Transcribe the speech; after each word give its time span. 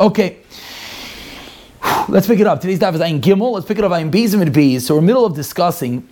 Okay. 0.00 0.38
Let's 2.08 2.26
pick 2.26 2.40
it 2.40 2.46
up. 2.48 2.60
Today's 2.60 2.80
daf 2.80 2.92
is 2.92 3.00
Ayin 3.00 3.20
Gimel. 3.20 3.52
Let's 3.52 3.66
pick 3.66 3.78
it 3.78 3.84
up 3.84 3.92
Ayin 3.92 4.10
Bezim 4.10 4.42
and 4.42 4.52
Bees. 4.52 4.84
So 4.84 4.94
we're 4.94 4.98
in 4.98 5.04
the 5.04 5.12
middle 5.12 5.24
of 5.24 5.36
discussing 5.36 6.08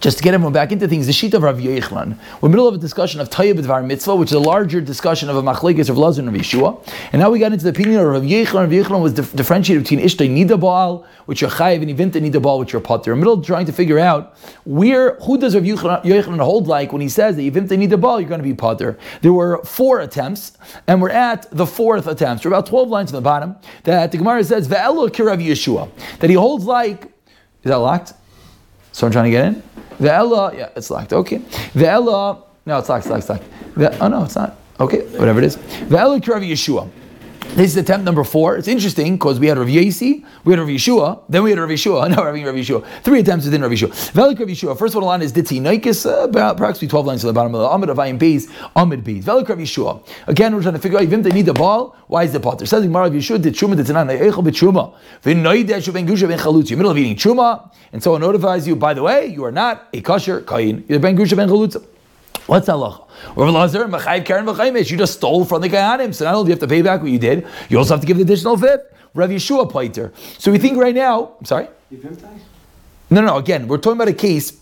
just 0.00 0.18
to 0.18 0.24
get 0.24 0.34
everyone 0.34 0.52
back 0.52 0.72
into 0.72 0.88
things, 0.88 1.06
the 1.06 1.12
sheet 1.12 1.34
of 1.34 1.42
Rav 1.42 1.58
Yochanan. 1.58 1.92
We're 1.94 2.06
in 2.08 2.16
the 2.40 2.48
middle 2.48 2.68
of 2.68 2.74
a 2.74 2.78
discussion 2.78 3.20
of 3.20 3.30
Tayyib 3.30 3.54
Dvar 3.54 3.84
Mitzvah, 3.86 4.16
which 4.16 4.30
is 4.30 4.34
a 4.34 4.40
larger 4.40 4.80
discussion 4.80 5.28
of 5.28 5.36
a 5.36 5.42
Machlekes 5.42 5.88
of 5.88 5.96
Lazar 5.96 6.22
and 6.22 6.32
Rav 6.32 6.40
Yeshua. 6.40 6.92
And 7.12 7.20
now 7.20 7.30
we 7.30 7.38
got 7.38 7.52
into 7.52 7.64
the 7.64 7.70
opinion 7.70 8.00
of 8.00 8.06
Rav 8.06 8.22
Yochanan. 8.22 8.54
Rav 8.54 8.70
Yochanan 8.70 9.02
was 9.02 9.12
dif- 9.12 9.34
differentiated 9.34 9.84
between 9.84 10.00
Ishtay 10.00 10.28
Nida 10.28 10.58
Baal, 10.58 11.06
which 11.26 11.42
are 11.42 11.48
Chayiv, 11.48 11.82
and 11.82 11.90
Ivinta 11.90 12.20
Nida 12.20 12.42
Baal, 12.42 12.58
which 12.58 12.74
are 12.74 12.80
Potter. 12.80 13.12
In 13.12 13.20
the 13.20 13.24
middle 13.24 13.42
trying 13.42 13.66
to 13.66 13.72
figure 13.72 13.98
out 13.98 14.36
where, 14.64 15.14
who 15.20 15.38
does 15.38 15.54
Rav 15.54 15.62
Yochanan 15.62 16.40
hold 16.40 16.66
like 16.66 16.92
when 16.92 17.00
he 17.00 17.08
says 17.08 17.36
that 17.36 17.42
Ivinta 17.42 17.78
Nida 17.78 18.00
Baal, 18.00 18.20
you're 18.20 18.28
going 18.28 18.40
to 18.40 18.44
be 18.44 18.54
Potter. 18.54 18.98
There 19.22 19.32
were 19.32 19.62
four 19.64 20.00
attempts, 20.00 20.58
and 20.88 21.00
we're 21.00 21.10
at 21.10 21.48
the 21.50 21.66
fourth 21.66 22.08
attempt. 22.08 22.44
We're 22.44 22.50
about 22.50 22.66
12 22.66 22.88
lines 22.88 23.10
on 23.12 23.16
the 23.16 23.24
bottom, 23.24 23.56
that 23.84 24.10
the 24.10 24.18
Gemara 24.18 24.42
says, 24.42 24.66
Ve'elo 24.66 25.08
Kirav 25.08 25.44
Yeshua, 25.44 25.88
that 26.18 26.30
he 26.30 26.36
holds 26.36 26.64
like, 26.64 27.04
is 27.04 27.70
that 27.70 27.76
locked? 27.76 28.12
So 28.92 29.06
I'm 29.06 29.12
trying 29.12 29.24
to 29.24 29.30
get 29.30 29.44
in? 29.46 29.62
The 29.98 30.12
Ella, 30.12 30.54
yeah, 30.56 30.68
it's 30.76 30.90
locked. 30.90 31.12
Okay. 31.12 31.40
The 31.74 31.88
Ella, 31.88 32.42
no, 32.66 32.78
it's 32.78 32.88
locked, 32.88 33.06
it's 33.06 33.10
locked, 33.10 33.20
it's 33.20 33.30
locked. 33.30 33.76
The, 33.76 33.98
oh 34.04 34.08
no, 34.08 34.24
it's 34.24 34.36
not. 34.36 34.56
Okay, 34.80 35.02
whatever 35.18 35.38
it 35.38 35.44
is. 35.44 35.56
The 35.88 35.98
Ella 35.98 36.20
Kirav 36.20 36.48
Yeshua. 36.48 36.88
This 37.54 37.70
is 37.70 37.76
attempt 37.76 38.04
number 38.04 38.24
four. 38.24 38.56
It's 38.56 38.66
interesting 38.66 39.14
because 39.14 39.38
we 39.38 39.46
had 39.46 39.56
Rav 39.58 39.68
Yesi, 39.68 40.24
we 40.42 40.52
had 40.52 40.58
Rav 40.58 40.68
Yeshua, 40.68 41.22
then 41.28 41.44
we 41.44 41.50
had 41.50 41.60
Rav 41.60 41.68
Yeshua. 41.68 42.10
No, 42.16 42.24
Rav 42.24 42.34
Yeshua. 42.34 42.84
Three 43.04 43.20
attempts 43.20 43.44
within 43.44 43.62
Rav 43.62 43.70
Yeshua. 43.70 44.10
Velik 44.10 44.40
Rav 44.40 44.48
Yeshua. 44.48 44.76
First 44.76 44.96
one 44.96 45.04
line 45.04 45.22
is 45.22 45.32
Ditzi 45.32 45.60
Naikis, 45.60 46.04
uh, 46.04 46.28
approximately 46.28 46.88
12 46.88 47.06
lines 47.06 47.20
to 47.20 47.28
the 47.28 47.32
bottom 47.32 47.54
of 47.54 47.60
the 47.60 47.68
Amid 47.68 47.90
of 47.90 47.98
Ayim 47.98 48.18
Beis, 48.18 48.50
Amid 48.74 49.04
Beis. 49.04 49.22
Velik 49.22 49.48
Rav 49.48 49.58
Yeshua. 49.58 50.04
Again, 50.26 50.52
we're 50.56 50.62
trying 50.62 50.74
to 50.74 50.80
figure 50.80 50.98
out 50.98 51.04
if 51.04 51.22
they 51.22 51.30
need 51.30 51.46
the 51.46 51.54
ball, 51.54 51.94
why 52.08 52.24
is 52.24 52.32
the 52.32 52.40
potter? 52.40 52.66
Says 52.66 52.82
Gemara 52.82 53.06
of 53.06 53.12
Yeshua, 53.12 53.40
did 53.40 53.54
Truma, 53.54 53.76
did 53.76 53.86
Tanan, 53.86 54.18
Eichel 54.18 54.42
B'Truma. 54.44 54.92
V'noideh 55.22 55.76
Shuben 55.76 56.08
Gusha 56.08 56.26
Ben 56.26 56.38
Chalutz. 56.40 56.70
You're 56.70 56.76
middle 56.76 56.90
of 56.90 56.98
eating 56.98 57.14
Truma, 57.14 57.70
and 57.92 58.02
someone 58.02 58.20
notifies 58.20 58.66
you, 58.66 58.74
by 58.74 58.94
the 58.94 59.02
way, 59.04 59.26
you 59.26 59.44
are 59.44 59.52
not 59.52 59.86
a 59.92 60.00
kosher 60.00 60.40
kain. 60.40 60.84
You're 60.88 60.98
Ben 60.98 61.16
Gusha 61.16 61.36
Ben 61.36 61.48
Chalutz. 61.48 61.80
What's 62.46 62.68
halacha? 62.68 63.08
You 64.90 64.96
just 64.96 65.14
stole 65.14 65.44
from 65.44 65.62
the 65.62 65.68
Kayanim, 65.68 66.14
so 66.14 66.24
not 66.24 66.34
only 66.34 66.44
do 66.44 66.48
you 66.48 66.52
have 66.52 66.60
to 66.60 66.66
pay 66.68 66.82
back 66.82 67.00
what 67.00 67.10
you 67.10 67.18
did, 67.18 67.46
you 67.68 67.78
also 67.78 67.94
have 67.94 68.00
to 68.00 68.06
give 68.06 68.18
the 68.18 68.22
additional 68.22 68.56
fifth. 68.56 68.82
Rav 69.14 69.30
Yeshua 69.30 69.70
Paiter. 69.70 70.12
So 70.40 70.50
we 70.50 70.58
think 70.58 70.76
right 70.76 70.94
now, 70.94 71.34
I'm 71.38 71.44
sorry? 71.46 71.68
No, 73.10 73.20
no, 73.20 73.36
again, 73.36 73.68
we're 73.68 73.78
talking 73.78 73.96
about 73.98 74.08
a 74.08 74.12
case 74.12 74.60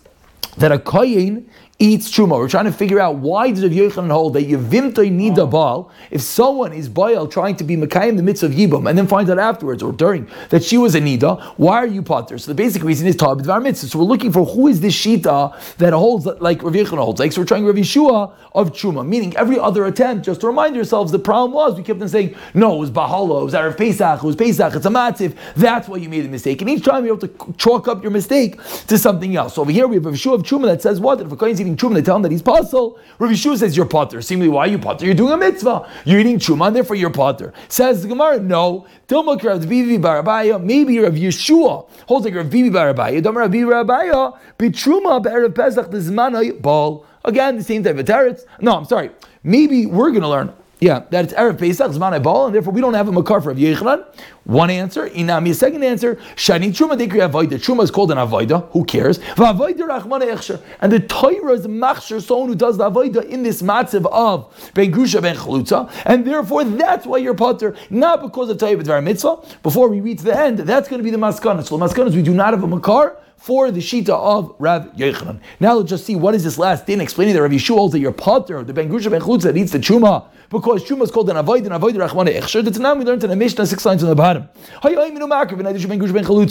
that 0.59 0.71
a 0.71 0.79
Kayin 0.79 1.47
eats 1.83 2.09
truma. 2.11 2.39
We're 2.39 2.49
trying 2.49 2.67
to 2.67 2.73
figure 2.73 3.01
out 3.01 3.17
why 3.17 3.51
does 3.51 3.65
Rav 3.65 3.73
Yochanan 3.73 4.13
hold 4.13 4.35
that 4.35 4.49
Yevimtoi 4.49 5.11
need 5.11 5.37
a 5.37 5.43
oh. 5.43 5.47
bal 5.49 5.91
if 6.13 6.21
someone 6.21 6.73
is 6.73 6.89
Baal 6.89 7.27
trying 7.27 7.57
to 7.57 7.65
be 7.65 7.77
Makayim 7.77 8.11
in 8.11 8.17
the 8.17 8.23
midst 8.23 8.45
of 8.45 8.53
Yibam 8.53 8.89
and 8.89 8.97
then 8.97 9.09
finds 9.09 9.29
out 9.29 9.41
afterwards 9.41 9.83
or 9.83 9.93
during 9.93 10.29
that 10.51 10.63
she 10.63 10.79
was 10.79 10.95
a 10.95 11.01
Nida, 11.01 11.43
why 11.57 11.79
are 11.79 11.87
you 11.87 12.01
Potter? 12.01 12.39
So 12.39 12.53
the 12.53 12.55
basic 12.55 12.85
reason 12.85 13.09
is 13.09 13.17
Tab 13.17 13.43
Dvar 13.43 13.61
Mitzvah. 13.61 13.89
So 13.89 13.99
we're 13.99 14.05
looking 14.05 14.31
for 14.31 14.45
who 14.45 14.69
is 14.69 14.81
this 14.81 14.95
Shita 14.95 15.77
that 15.79 15.93
holds 15.93 16.27
like 16.27 16.63
Rav 16.63 16.73
Yochanan 16.73 16.99
holds. 16.99 17.19
Like 17.19 17.33
so 17.33 17.41
we're 17.41 17.47
trying 17.47 17.67
Rav 17.67 17.75
Yeshua 17.75 18.33
of 18.55 18.71
Truma, 18.73 19.05
meaning 19.05 19.37
every 19.37 19.59
other 19.59 19.85
attempt, 19.87 20.25
just 20.25 20.43
to 20.43 20.47
remind 20.47 20.77
yourselves, 20.77 21.11
the 21.11 21.19
problem 21.19 21.53
was 21.53 21.77
we 21.77 21.83
kept 21.83 22.01
on 22.01 22.09
saying, 22.09 22.37
no, 22.55 22.77
it 22.77 22.79
was 22.79 22.91
Bahala, 22.91 23.41
it 23.41 23.45
was 23.45 23.55
Arab 23.55 23.77
Pesach, 23.77 24.23
it 24.23 24.27
was 24.27 24.37
Pesach, 24.37 24.75
it's 24.75 24.87
a 24.87 24.91
Matzif, 24.91 25.37
that's 25.57 25.89
why 25.89 25.97
you 25.97 26.09
made 26.09 26.25
a 26.25 26.29
mistake. 26.29 26.61
And 26.61 26.71
each 26.71 26.85
time 26.85 27.05
you're 27.05 27.17
able 27.17 27.27
to 27.27 27.55
chalk 27.55 27.89
up 27.89 28.03
your 28.03 28.13
mistake 28.13 28.63
to 28.87 28.99
something 28.99 29.35
else. 29.35 29.55
So 29.55 29.63
over 29.63 29.73
here 29.73 29.89
we 29.89 29.97
have 29.97 30.05
Rav 30.05 30.15
Yeshua 30.15 30.35
of 30.35 30.43
Truma 30.43 30.67
that 30.67 30.83
says 30.83 31.01
what? 31.01 31.19
That 31.19 31.27
if 31.27 31.33
a 31.33 31.37
Kohen's 31.37 31.61
eating 31.61 31.72
Truma, 31.77 31.95
they 31.95 32.03
tell 32.03 32.17
him 32.17 32.23
that 32.23 32.33
he's 32.33 32.43
puzzle. 32.43 32.99
Rav 33.19 33.31
Yeshua 33.31 33.59
says 33.59 33.77
you're 33.77 33.87
potter. 33.87 34.21
Seemingly, 34.23 34.49
why 34.49 34.67
are 34.67 34.69
you 34.69 34.79
potter? 34.79 35.05
You're 35.05 35.15
doing 35.15 35.33
a 35.33 35.37
mitzvah. 35.37 35.89
You're 36.05 36.21
eating 36.21 36.39
truma, 36.39 36.69
and 36.69 36.77
therefore 36.77 36.97
you're 36.97 37.11
potter. 37.11 37.53
Says 37.69 38.03
the 38.03 38.09
Gemara, 38.09 38.41
no. 38.41 38.87
Tilmak 39.09 39.43
Rav 39.43 39.69
Bibi 39.69 39.99
bar 39.99 40.23
Abaye. 40.23 40.63
Maybe 40.63 40.99
Rav 40.99 41.15
Yeshua 41.15 41.89
holds 42.07 42.25
like 42.25 42.35
Rav 42.35 42.51
Bibi 42.51 42.71
bar 42.71 42.93
Abaye. 42.93 43.23
Dom 43.23 43.37
Rav 43.37 43.51
Bibi 43.51 43.65
bar 43.65 43.85
Abaye. 43.85 44.39
Be 44.59 44.71
truma 44.71 45.23
be'erev 45.23 45.55
Pesach 45.55 45.91
d'zmanay 45.91 46.61
ball. 46.61 47.07
Again, 47.25 47.57
the 47.57 47.65
same 47.65 47.85
type 47.85 47.97
of 47.97 48.05
teretz. 48.05 48.43
No, 48.61 48.77
I'm 48.77 48.85
sorry. 48.85 49.11
Maybe 49.45 49.87
we're 49.87 50.11
going 50.11 50.23
to 50.23 50.29
learn 50.29 50.53
yeah, 50.83 51.05
that 51.11 51.27
it's 51.27 51.35
Erev 51.35 51.61
Pesach, 51.61 51.93
Zman 51.93 52.21
Ball, 52.25 52.47
and 52.47 52.55
therefore 52.57 52.73
we 52.73 52.81
don't 52.81 52.95
have 52.95 53.07
a 53.07 53.13
Makar 53.13 53.41
for 53.41 53.55
Yochanan. 53.55 54.05
One 54.43 54.69
answer. 54.69 55.09
Inami, 55.09 55.55
second 55.55 55.85
answer. 55.85 56.17
Shani 56.35 56.71
Truma 56.71 56.99
Dikri 56.99 57.21
Avoida. 57.21 57.53
Truma 57.53 57.85
is 57.85 57.93
called 57.93 58.11
an 58.11 58.19
Avoida. 58.19 58.69
Who 58.73 58.85
cares? 58.85 59.21
Vavoida 59.21 59.83
Rachmana 59.83 60.23
Echsher. 60.23 60.61
And 60.81 60.91
the 60.91 60.99
Torah 60.99 61.53
is 61.53 61.69
Machsher, 61.69 62.21
someone 62.21 62.49
who 62.49 62.57
does 62.57 62.79
the 62.79 62.91
Avoida 62.91 63.25
in 63.25 63.45
this 63.45 63.63
matziv 63.63 64.07
of 64.11 64.73
Ben 64.75 64.91
Grusha 64.91 65.23
Ben 65.23 65.37
Chalutza. 65.37 65.89
And 66.05 66.27
therefore 66.27 66.65
that's 66.65 67.07
why 67.07 67.19
you're 67.19 67.35
Potter, 67.35 67.77
not 67.89 68.21
because 68.21 68.51
of 68.51 68.57
Tayyib 68.57 68.83
Dvar 68.83 69.05
Mitzvah. 69.05 69.37
Before 69.63 69.89
we 69.89 70.01
reach 70.01 70.23
the 70.23 70.37
end, 70.37 70.59
that's 70.59 70.89
going 70.89 70.99
to 70.99 71.05
be 71.05 71.11
the 71.11 71.17
Maskana. 71.17 71.65
So 71.65 71.77
the 71.77 71.87
Maskana 71.87 72.09
is 72.09 72.17
we 72.17 72.23
do 72.23 72.35
not 72.35 72.55
have 72.55 72.65
a 72.65 72.67
Makar 72.67 73.17
for 73.43 73.73
the 73.73 73.81
Shita 73.81 74.11
of 74.11 74.55
Rav 74.61 74.85
Yochanan. 74.95 75.41
Now 75.59 75.75
let's 75.75 75.91
just 75.91 76.07
see 76.07 76.15
what 76.15 76.37
is 76.37 76.45
this 76.45 76.59
last 76.59 76.87
din 76.87 77.01
explaining 77.01 77.35
that 77.35 77.43
Rav 77.43 77.51
Yeshua 77.51 77.75
holds 77.75 77.93
that 77.93 77.99
your 77.99 78.13
potter, 78.13 78.63
the 78.63 78.73
Ben 78.73 78.89
Grusha 78.89 79.11
Ben 79.11 79.21
Chalutza 79.21 79.43
that 79.43 79.57
eats 79.57 79.73
the 79.73 79.81
Chuma, 79.81 80.27
because 80.49 80.85
Chuma 80.85 81.03
is 81.03 81.11
called 81.11 81.29
an 81.29 81.37
Avoid, 81.37 81.65
and 81.65 81.75
Avoid 81.75 81.97
Rachmana 81.97 82.33
Echsher. 82.33 82.63
That's 82.63 82.79
now 82.79 82.95
we 82.95 83.05
learned 83.05 83.25
in 83.25 83.31
the 83.31 83.37
Mishnah 83.37 83.67
six 83.67 83.85
lines 83.85 84.05
on 84.05 84.11
the 84.11 84.15
bottom. 84.15 84.49
A 84.85 84.89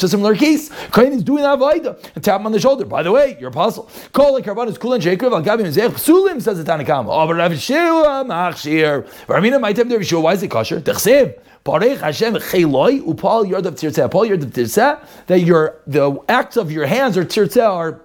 similar 0.07 0.35
case, 0.35 0.69
Kain 0.91 1.13
is 1.13 1.23
doing 1.23 1.45
Avoid, 1.45 1.85
and 2.13 2.23
tap 2.23 2.41
him 2.41 2.45
on 2.45 2.51
the 2.51 2.59
shoulder. 2.59 2.83
By 2.83 3.03
the 3.03 3.11
way, 3.13 3.37
your 3.39 3.51
apostle. 3.51 3.89
Call 4.11 4.33
like 4.33 4.43
Karban 4.43 4.67
is 4.67 4.77
Kulan 4.77 4.99
Jacob, 4.99 5.31
Al 5.31 5.41
Gabim 5.41 5.71
Zech, 5.71 5.91
Psulim 5.91 6.41
says 6.41 6.57
the 6.61 6.69
Tanakam. 6.69 7.05
Oh, 7.07 7.25
but 7.25 7.35
Rav 7.35 7.53
Yeshua 7.53 8.25
Machshir. 8.25 9.07
Ramina, 9.27 9.61
my 9.61 9.71
time, 9.71 9.89
Rav 9.89 10.01
Yeshua, 10.01 10.21
why 10.21 10.33
is 10.33 10.43
it 10.43 10.51
kosher? 10.51 10.81
Techsev. 10.81 11.39
Parech 11.65 11.99
Hashem 11.99 12.35
Cheloi 12.35 13.01
Upal 13.01 13.45
Yardav 13.45 13.73
Tirtzeh. 13.73 14.09
Upal 14.09 14.29
Yardav 14.29 14.51
Tirtzeh. 14.51 15.05
That 15.27 15.39
your 15.41 15.77
the 15.85 16.19
acts 16.27 16.57
of 16.57 16.71
your 16.71 16.85
hands 16.85 17.17
or 17.17 17.25
Tirtzeh 17.25 17.67
are 17.67 18.01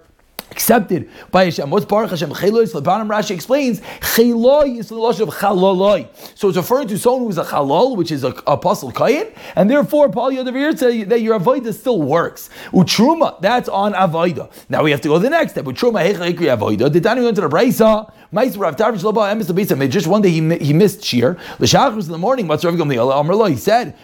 accepted 0.51 1.09
by 1.31 1.45
Hashem. 1.45 1.69
What's 1.69 1.85
Baruch 1.85 2.09
Hashem? 2.11 2.29
Cheloi. 2.31 2.67
So 2.67 2.79
the 2.79 2.83
bottom 2.83 3.07
Rashi 3.07 3.31
explains 3.31 3.79
Cheloi 3.99 4.79
is 4.79 4.89
the 4.89 4.95
lashon 4.95 5.21
of 5.21 5.29
Chalaloi. 5.35 6.07
So 6.37 6.47
it's 6.49 6.57
referring 6.57 6.87
to 6.89 6.97
someone 6.97 7.23
who's 7.23 7.37
a 7.37 7.43
Chalal, 7.43 7.95
which 7.95 8.11
is 8.11 8.23
a 8.23 8.29
apostle 8.47 8.91
Kayin, 8.91 9.31
and 9.55 9.69
therefore 9.69 10.09
Paul 10.09 10.31
Yodavir 10.31 10.77
says 10.77 11.07
that 11.07 11.21
your 11.21 11.39
avoida 11.39 11.73
still 11.73 12.01
works. 12.01 12.49
Utruma, 12.71 13.39
that's 13.41 13.69
on 13.69 13.93
avoida. 13.93 14.49
Now 14.69 14.83
we 14.83 14.91
have 14.91 15.01
to 15.01 15.07
go 15.09 15.15
to 15.15 15.23
the 15.23 15.29
next 15.29 15.51
step. 15.53 15.65
Utruma 15.65 16.03
hechayikri 16.05 16.55
avoida. 16.57 16.91
Did 16.91 17.03
Daniel 17.03 17.25
went 17.25 17.35
to 17.35 17.41
the 17.41 17.49
Brisa? 17.49 18.11
Just 19.89 20.07
one 20.07 20.21
day 20.21 20.29
he, 20.29 20.55
he 20.57 20.73
missed 20.73 21.01
shear. 21.01 21.37
L'shachris 21.59 22.07
in 22.07 22.11
the 22.11 22.17
morning. 22.17 22.45
What's 22.45 22.65
Rav 22.65 22.75
Gamliel? 22.75 23.09
Amrlo. 23.13 23.49
He 23.49 23.55
said, 23.55 23.95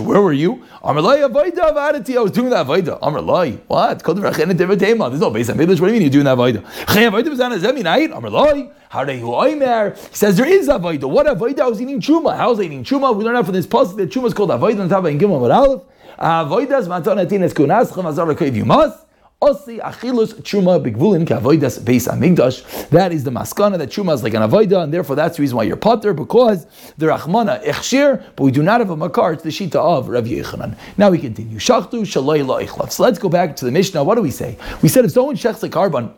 "Where 0.00 0.20
were 0.20 0.32
you?" 0.32 0.64
Amrlo 0.82 1.28
avoida 1.28 1.70
avadati. 1.72 2.16
I 2.16 2.20
was 2.20 2.32
doing 2.32 2.50
that 2.50 2.66
avoida. 2.66 2.98
Amrlo. 3.00 3.60
What? 3.68 4.00
The 4.00 4.14
Rachin 4.14 4.50
Devatema. 4.50 5.07
There's 5.08 5.20
no 5.20 5.30
base 5.30 5.48
What 5.48 5.56
do 5.56 5.86
you 5.86 5.92
mean 5.92 6.02
you're 6.02 6.10
doing 6.10 6.24
that 6.24 6.36
avoida? 6.36 6.62
Chay 6.92 7.04
avoida 7.04 7.30
was 7.30 7.40
on 7.40 7.52
a 7.52 7.56
zemi 7.56 7.82
night. 7.82 8.10
Amrlo. 8.10 8.72
How 8.88 9.04
do 9.04 9.12
you 9.12 9.24
oimer? 9.24 9.96
He 10.08 10.14
says 10.14 10.36
there 10.36 10.46
is 10.46 10.68
avoida. 10.68 11.04
What 11.04 11.26
avoida? 11.26 11.60
I 11.60 11.68
was 11.68 11.80
eating 11.80 12.00
chuma. 12.00 12.36
How 12.36 12.50
was 12.50 12.60
I 12.60 12.64
eating 12.64 12.84
chuma? 12.84 13.16
We 13.16 13.24
learn 13.24 13.36
out 13.36 13.44
from 13.44 13.54
this 13.54 13.66
puzzle 13.66 13.96
that 13.96 14.10
chuma 14.10 14.26
is 14.26 14.34
called 14.34 14.50
avoida 14.50 14.80
on 14.80 14.88
top 14.88 15.04
of 15.04 15.12
Gimel 15.14 15.52
Aleph. 15.52 15.82
Avoidas 16.18 16.86
matonatin 16.88 17.42
es 17.42 17.52
kunas 17.52 17.92
chama 17.92 18.56
You 18.56 18.64
must. 18.64 19.07
Osi 19.40 19.78
achilus 19.78 20.32
bigvulin 20.34 21.24
kavoidas 21.24 21.78
beis 21.78 22.08
amigdash. 22.08 22.88
That 22.88 23.12
is 23.12 23.22
the 23.22 23.30
maskana 23.30 23.78
that 23.78 23.88
truma 23.88 24.12
is 24.14 24.24
like 24.24 24.34
an 24.34 24.42
avoida, 24.42 24.82
and 24.82 24.92
therefore 24.92 25.14
that's 25.14 25.36
the 25.36 25.42
reason 25.42 25.56
why 25.56 25.62
you're 25.62 25.76
potter 25.76 26.12
because 26.12 26.66
the 26.96 27.06
rachmana 27.06 27.62
echshir, 27.62 28.20
but 28.34 28.42
we 28.42 28.50
do 28.50 28.64
not 28.64 28.80
have 28.80 28.90
a 28.90 28.96
makar. 28.96 29.34
It's 29.34 29.44
the 29.44 29.50
shita 29.50 29.76
of 29.76 30.08
Rav 30.08 30.24
Yochanan. 30.24 30.76
Now 30.96 31.10
we 31.10 31.18
continue. 31.18 31.58
Shachtu 31.58 32.02
shaloi 32.02 32.44
la 32.44 32.88
So 32.88 33.04
let's 33.04 33.20
go 33.20 33.28
back 33.28 33.54
to 33.54 33.64
the 33.64 33.70
Mishnah. 33.70 34.02
What 34.02 34.16
do 34.16 34.22
we 34.22 34.32
say? 34.32 34.58
We 34.82 34.88
said 34.88 35.04
if 35.04 35.12
someone 35.12 35.36
shechs 35.36 35.62
a 35.62 35.68
carbon 35.68 36.12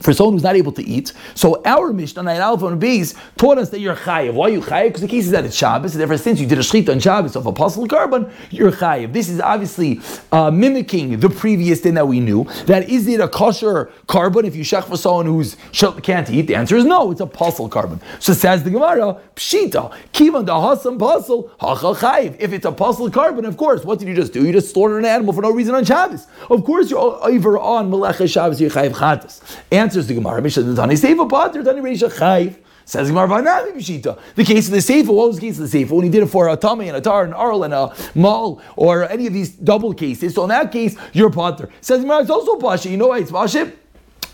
for 0.00 0.12
someone 0.12 0.34
who's 0.34 0.42
not 0.42 0.56
able 0.56 0.72
to 0.72 0.82
eat. 0.82 1.12
So 1.34 1.62
our 1.64 1.92
Mishnah, 1.92 2.22
Nine 2.22 2.40
Alpha 2.40 2.66
and 2.66 2.80
Bees, 2.80 3.14
taught 3.36 3.58
us 3.58 3.70
that 3.70 3.80
you're 3.80 3.96
chayiv. 3.96 4.34
Why 4.34 4.46
are 4.46 4.50
you 4.50 4.60
chayiv? 4.60 4.88
Because 4.88 5.00
the 5.02 5.08
case 5.08 5.24
is 5.26 5.30
that 5.32 5.44
it's 5.44 5.56
Shabbos, 5.56 5.94
and 5.94 6.00
therefore 6.00 6.18
since 6.18 6.40
you 6.40 6.46
did 6.46 6.58
a 6.58 6.62
shechita 6.62 6.90
on 6.90 7.00
Shabbos 7.00 7.36
of 7.36 7.46
apostle 7.46 7.86
carbon, 7.86 8.30
you're 8.50 8.72
chayiv. 8.72 9.12
This 9.12 9.28
is 9.28 9.40
obviously 9.40 10.00
uh, 10.32 10.50
mimicking 10.50 11.20
the 11.20 11.28
previous 11.28 11.80
thing 11.80 11.94
that 11.94 12.06
we 12.06 12.20
knew. 12.20 12.44
That 12.66 12.88
is 12.88 13.06
it 13.08 13.20
a 13.20 13.28
kosher 13.28 13.90
carbon 14.06 14.44
if 14.44 14.54
you 14.54 14.64
shech 14.64 14.84
for 14.84 14.96
someone 14.96 15.26
who's 15.26 15.56
can't 16.02 16.30
eat? 16.30 16.42
The 16.42 16.54
answer 16.54 16.76
is 16.76 16.84
no, 16.84 17.10
it's 17.10 17.20
a 17.20 17.24
apostle 17.24 17.68
carbon. 17.68 18.00
So 18.20 18.32
says 18.32 18.64
the 18.64 18.70
Gemara, 18.70 19.20
pshita, 19.34 19.94
kivan 20.12 20.46
da 20.46 20.60
hasam 20.60 20.98
pasul, 20.98 21.50
hacha 21.60 22.00
chayiv. 22.00 22.36
If 22.38 22.52
it's 22.52 22.64
a 22.64 22.70
apostle 22.70 23.10
carbon, 23.10 23.44
of 23.44 23.56
course, 23.56 23.84
what 23.84 23.98
did 23.98 24.08
you 24.08 24.14
just 24.14 24.32
do? 24.32 24.44
You 24.44 24.52
just 24.52 24.72
slaughtered 24.72 24.98
an 24.98 25.04
animal 25.04 25.32
for 25.32 25.42
no 25.42 25.50
reason 25.50 25.74
on 25.74 25.84
Shabbos. 25.84 26.26
Of 26.50 26.64
course 26.64 26.90
you're 26.90 26.98
over 26.98 27.58
on 27.58 27.90
Melecha 27.90 28.30
Shabbos, 28.30 28.60
you're 28.60 28.70
chayiv 28.70 28.92
chatas. 28.92 29.40
Answers 29.86 30.08
the 30.08 30.14
Gemara. 30.14 30.42
Mishnah 30.42 30.64
Seifa 30.64 31.30
Pater 31.30 31.62
Tani 31.62 31.80
Reisha 31.80 32.10
Chayv. 32.10 32.56
Says 32.84 33.06
Gemara 33.06 33.28
Vanami 33.28 33.70
B'shita. 33.76 34.18
The 34.34 34.42
case 34.42 34.66
of 34.66 34.72
the 34.72 34.78
Seifa. 34.78 35.06
What 35.06 35.28
was 35.28 35.36
the 35.36 35.42
case 35.42 35.60
of 35.60 35.70
the 35.70 35.84
Seifa? 35.84 35.90
When 35.90 36.02
he 36.02 36.10
did 36.10 36.24
it 36.24 36.26
for 36.26 36.48
a 36.48 36.56
tummy 36.56 36.88
and 36.88 36.96
a 36.96 37.00
tar 37.00 37.22
and 37.22 37.32
arl 37.32 37.62
and 37.62 37.72
a 37.72 37.94
mal 38.16 38.60
or 38.74 39.08
any 39.08 39.28
of 39.28 39.32
these 39.32 39.50
double 39.50 39.94
cases. 39.94 40.34
So 40.34 40.42
in 40.42 40.48
that 40.48 40.72
case, 40.72 40.96
you're 41.12 41.30
Pater. 41.30 41.70
Says 41.80 42.00
Gemara, 42.00 42.22
it's 42.22 42.30
also 42.30 42.56
Pasha. 42.56 42.88
You 42.88 42.96
know 42.96 43.06
why 43.06 43.18
it's 43.18 43.30
Pasha? 43.30 43.70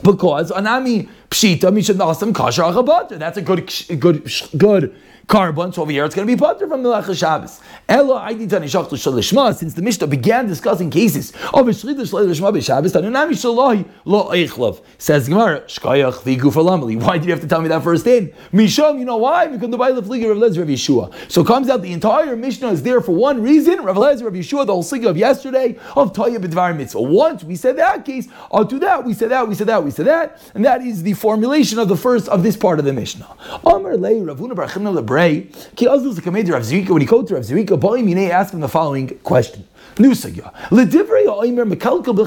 Because 0.03 0.51
Anami 0.51 1.11
Pshita 1.29 1.71
Mishnah 1.71 1.97
Nasam 1.97 2.35
Kasha 2.35 3.19
That's 3.19 3.37
a 3.37 3.43
good, 3.43 3.71
good, 4.01 4.33
good 4.57 4.97
carbon. 5.33 5.73
So 5.73 5.81
over 5.81 5.91
here 5.91 6.05
it's 6.05 6.15
going 6.15 6.29
to 6.29 6.33
be 6.33 6.39
potter 6.39 6.69
from 6.69 6.83
Melech 6.83 7.07
Shabbos. 7.17 7.59
Elo 7.89 8.19
Aidi 8.19 8.49
Tani 8.49 8.67
Shachtu 8.67 8.91
Shalishma, 8.91 9.55
since 9.55 9.73
the 9.73 9.81
Mishnah 9.81 10.07
began 10.07 10.47
discussing 10.47 10.91
cases 10.91 11.33
of 11.55 11.67
a 11.67 11.71
Shlita 11.71 12.03
Shalishma 12.03 12.53
B'Shabbos, 12.55 12.93
Tanunami 12.93 13.33
Shaloi 13.33 13.89
Lo 14.05 14.29
Eichlov. 14.29 14.85
Says 14.99 15.31
Gemara, 15.31 15.63
Shkayach 15.63 16.21
Vigu 16.21 16.53
Falamali. 16.53 17.01
Why 17.01 17.17
did 17.17 17.25
you 17.25 17.31
have 17.31 17.41
to 17.41 17.49
tell 17.49 17.63
me 17.63 17.69
that 17.69 17.83
first 17.83 18.07
in? 18.07 18.35
Misham, 18.53 18.99
you 18.99 19.07
know 19.07 19.17
why? 19.17 19.47
Because 19.47 19.71
the 19.71 19.79
Baila 19.79 20.03
Fliga 20.03 20.29
Rav 20.29 20.37
Lezer 20.37 20.59
Rav 20.59 20.69
Yeshua. 20.69 21.31
So 21.31 21.41
it 21.41 21.47
comes 21.47 21.71
out 21.71 21.81
the 21.81 21.95
entire 21.95 22.37
Mishnah 22.37 22.69
is 22.69 22.83
there 22.83 23.01
for 23.01 23.13
one 23.13 23.43
reason. 23.43 23.83
Rav 23.83 23.97
Lezer 23.97 24.25
Rav 24.25 24.35
Yeshua, 24.35 24.67
the 24.67 24.75
whole 24.75 24.85
Sliga 24.85 25.09
of 25.09 25.17
yesterday 25.17 25.79
of 25.97 26.13
Toya 26.13 26.37
B'Dvar 26.37 26.77
Mitzvah. 26.77 27.01
Once 27.01 27.43
we 27.43 27.57
said 27.57 27.79
that 27.79 28.05
case, 28.05 28.29
I'll 28.53 28.65
do 28.65 28.79
that, 28.81 29.03
we 29.05 29.15
said 29.15 29.31
that, 29.31 29.49
we 29.49 29.55
said 29.55 29.69
that, 29.69 29.83
we 29.83 29.91
said 29.91 30.07
that, 30.07 30.43
and 30.55 30.63
that 30.67 30.83
is 30.83 31.03
the 31.03 31.15
formulation 31.15 31.79
of 31.79 31.89
the 31.89 31.97
first 31.97 32.29
of 32.29 32.43
this 32.43 32.55
part 32.55 32.79
of 32.79 32.85
the 32.85 32.93
Mishnah. 32.93 33.27
Amr 33.65 33.97
Lei 33.97 34.17
Ravuna 34.17 34.53
Barchimna 34.53 34.93
Lebrei, 35.23 35.77
Ki 35.77 35.87
Azuz 35.87 36.21
Kamed 36.21 36.49
Rav 36.49 36.63
Zerika, 36.63 36.91
when 36.91 37.01
he 37.01 37.07
quotes 37.07 37.31
Rav 37.31 37.43
Zerika, 37.43 37.79
Boy 37.79 38.03
Mine 38.03 38.31
asked 38.31 38.55
him 38.55 38.61
the 38.61 38.69
following 38.69 39.09
question. 39.23 39.67
New 39.99 40.13
sugya. 40.13 40.53
L'divrei 40.71 41.27
mekalkel. 41.67 42.19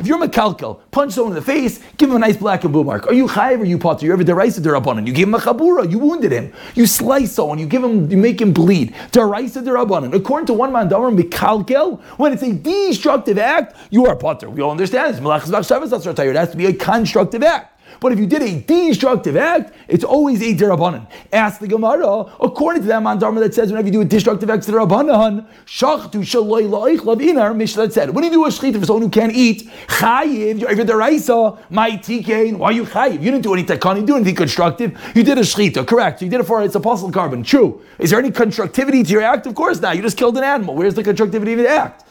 If 0.00 0.06
you're 0.06 0.18
mekalkel, 0.18 0.80
punch 0.90 1.12
someone 1.12 1.32
in 1.32 1.36
the 1.36 1.42
face, 1.42 1.80
give 1.96 2.10
him 2.10 2.16
a 2.16 2.18
nice 2.18 2.36
black 2.36 2.64
and 2.64 2.72
blue 2.72 2.84
mark. 2.84 3.06
Are 3.06 3.14
you 3.14 3.26
chayiv 3.26 3.60
or 3.60 3.64
you 3.64 3.78
potter? 3.78 4.04
You're 4.04 4.14
ever 4.14 4.24
deraisa 4.24 4.60
derabanan. 4.60 5.06
You 5.06 5.14
give 5.14 5.28
him 5.28 5.34
a 5.34 5.38
chabura. 5.38 5.90
You 5.90 5.98
wounded 5.98 6.30
him. 6.30 6.52
You 6.74 6.86
slice 6.86 7.32
someone. 7.32 7.58
You 7.58 7.66
give 7.66 7.82
him. 7.82 8.10
You 8.10 8.18
make 8.18 8.38
him 8.38 8.52
bleed. 8.52 8.92
Deraisa 9.12 9.64
derabanan. 9.64 10.14
According 10.14 10.46
to 10.48 10.52
one 10.52 10.72
man, 10.72 10.90
davar 10.90 11.16
mekalkel. 11.16 12.00
When 12.18 12.34
it's 12.34 12.42
a 12.42 12.52
destructive 12.52 13.38
act, 13.38 13.74
you 13.90 14.04
are 14.06 14.14
potter. 14.14 14.50
We 14.50 14.60
all 14.60 14.72
understand 14.72 15.14
this. 15.14 15.22
Melachas 15.22 15.66
Shabbos. 15.66 15.90
That's 15.90 16.06
our 16.06 16.26
It 16.26 16.36
has 16.36 16.50
to 16.50 16.56
be 16.58 16.66
a 16.66 16.74
constructive 16.74 17.42
act. 17.42 17.73
But 18.04 18.12
if 18.12 18.18
you 18.18 18.26
did 18.26 18.42
a 18.42 18.60
destructive 18.60 19.34
act, 19.34 19.72
it's 19.88 20.04
always 20.04 20.42
a 20.42 20.54
derabanan. 20.54 21.10
Ask 21.32 21.58
the 21.58 21.66
Gemara, 21.66 22.30
according 22.38 22.82
to 22.82 22.88
that 22.88 23.02
mandarma 23.02 23.40
that 23.40 23.54
says 23.54 23.70
whenever 23.70 23.86
you 23.86 23.92
do 23.92 24.00
a 24.02 24.04
destructive 24.04 24.50
act, 24.50 24.66
derabanan. 24.66 25.46
Shachtu 25.64 26.20
shaloi 26.20 26.68
la'ichlav 26.68 27.26
in 27.26 27.38
our 27.38 27.54
Mishnah 27.54 27.90
said, 27.90 28.10
when 28.10 28.22
you 28.24 28.30
do 28.30 28.44
a 28.44 28.48
shechita 28.48 28.78
for 28.78 28.84
someone 28.84 29.04
who 29.04 29.08
can't 29.08 29.32
eat, 29.32 29.70
chayiv, 29.86 30.50
if 30.50 30.58
you're 30.58 30.70
over 30.70 30.84
deraisa, 30.84 31.58
my 31.70 31.92
tikein, 31.92 32.58
why 32.58 32.72
you 32.72 32.84
chayiv? 32.84 33.22
You 33.22 33.30
didn't 33.30 33.40
do 33.40 33.54
anything 33.54 33.78
takani, 33.78 33.94
you 33.94 34.00
didn't 34.00 34.08
do 34.08 34.16
anything 34.16 34.34
constructive. 34.34 35.00
You 35.14 35.22
did 35.22 35.38
a 35.38 35.40
shechita, 35.40 35.86
correct. 35.86 36.20
You 36.20 36.28
did 36.28 36.40
it 36.40 36.44
for 36.44 36.62
its 36.62 36.74
apostle 36.74 37.10
carbon, 37.10 37.42
true. 37.42 37.80
Is 37.98 38.10
there 38.10 38.18
any 38.18 38.30
constructivity 38.30 39.02
to 39.02 39.10
your 39.12 39.22
act? 39.22 39.46
Of 39.46 39.54
course 39.54 39.80
not. 39.80 39.96
You 39.96 40.02
just 40.02 40.18
killed 40.18 40.36
an 40.36 40.44
animal. 40.44 40.74
Where's 40.74 40.92
the 40.92 41.02
constructivity 41.02 41.54
of 41.54 41.60
the 41.60 41.68
act? 41.70 42.03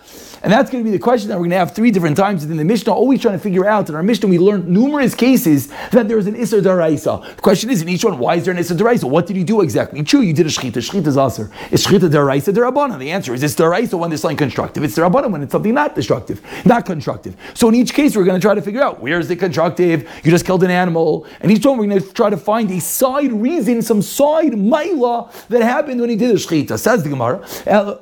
And 0.44 0.51
that's 0.51 0.69
going 0.69 0.84
to 0.84 0.90
be 0.90 0.95
the 0.95 1.01
question 1.01 1.30
that 1.30 1.36
we're 1.36 1.44
going 1.44 1.51
to 1.51 1.57
have 1.57 1.74
three 1.74 1.90
different 1.90 2.18
times 2.18 2.42
within 2.42 2.57
the 2.57 2.66
Mishnah, 2.66 2.92
always 2.92 3.22
trying 3.22 3.36
to 3.36 3.40
figure 3.40 3.66
out. 3.66 3.88
In 3.88 3.95
our 3.95 4.04
Mishnah, 4.04 4.28
we 4.28 4.38
learned 4.38 4.68
numerous 4.68 5.16
cases 5.16 5.68
that 5.92 6.10
there 6.10 6.18
is 6.18 6.28
an 6.28 6.36
Isser 6.36 6.62
Daraisa. 6.62 7.36
The 7.38 7.42
question 7.42 7.69
is, 7.69 7.81
in 7.81 7.88
each 7.88 8.04
one, 8.04 8.19
why 8.19 8.36
is 8.36 8.44
there 8.44 8.54
an 8.54 8.60
Isser 8.60 8.78
Daraisa? 8.78 9.10
What 9.10 9.25
did 9.25 9.38
you 9.38 9.45
do 9.45 9.62
exactly? 9.62 10.04
True, 10.04 10.19
you 10.19 10.34
did 10.34 10.45
a 10.45 10.50
Shechita. 10.50 10.74
Shechita 10.74 11.07
is 11.07 11.18
Aser. 11.18 11.50
Is 11.72 11.86
Shechita 11.86 12.10
Daraisa 12.10 12.54
Darabana? 12.54 13.00
The 13.00 13.10
answer 13.12 13.34
is, 13.34 13.42
it's 13.42 13.56
Daraisa 13.56 13.98
when 13.98 14.12
it's 14.12 14.25
like 14.25 14.38
constructive. 14.38 14.84
It's 14.84 14.98
Darabana 14.98 15.31
when 15.31 15.44
it's 15.44 15.54
something 15.54 15.74
not 15.74 15.95
destructive, 15.95 16.42
not 16.66 16.86
constructive. 16.86 17.38
So 17.54 17.69
in 17.69 17.75
each 17.75 17.94
case, 17.94 18.18
we're 18.18 18.25
going 18.25 18.40
to 18.40 18.45
try 18.45 18.54
to 18.54 18.62
figure 18.62 18.81
out 18.81 19.00
where 19.00 19.19
is 19.19 19.30
the 19.30 19.38
constructive? 19.38 20.10
You 20.25 20.31
just 20.31 20.45
killed 20.45 20.66
an 20.66 20.72
animal. 20.72 21.25
And 21.40 21.54
each 21.54 21.66
one, 21.66 21.78
we're 21.78 21.88
going 21.88 22.01
to 22.01 22.12
try 22.12 22.30
to 22.30 22.38
find 22.38 22.69
a 22.72 22.81
side 22.81 23.31
reason, 23.31 23.81
some 23.81 24.01
side 24.01 24.51
maila 24.51 25.31
that 25.48 25.62
happened 25.62 26.01
when 26.01 26.10
he 26.10 26.18
did 26.18 26.31
a 26.31 26.34
Shechita. 26.34 26.78
Says 26.78 27.04
the 27.04 27.10
Gemara, 27.10 27.40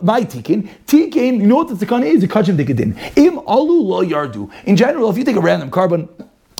my 0.01 0.23
tikin. 0.23 0.67
Tikin, 0.87 1.39
you 1.39 1.45
know 1.45 1.57
what 1.57 1.67
the 1.67 1.85
Tikkun 1.85 2.03
is? 2.03 2.30
Kachim 2.31 2.57
Dikadin. 2.57 2.97
Im 3.17 3.39
alu 3.39 3.81
lo 3.81 4.03
yardu. 4.03 4.49
In 4.65 4.75
general, 4.75 5.09
if 5.09 5.17
you 5.17 5.23
take 5.23 5.35
a 5.35 5.41
random 5.41 5.69
carbon 5.69 6.09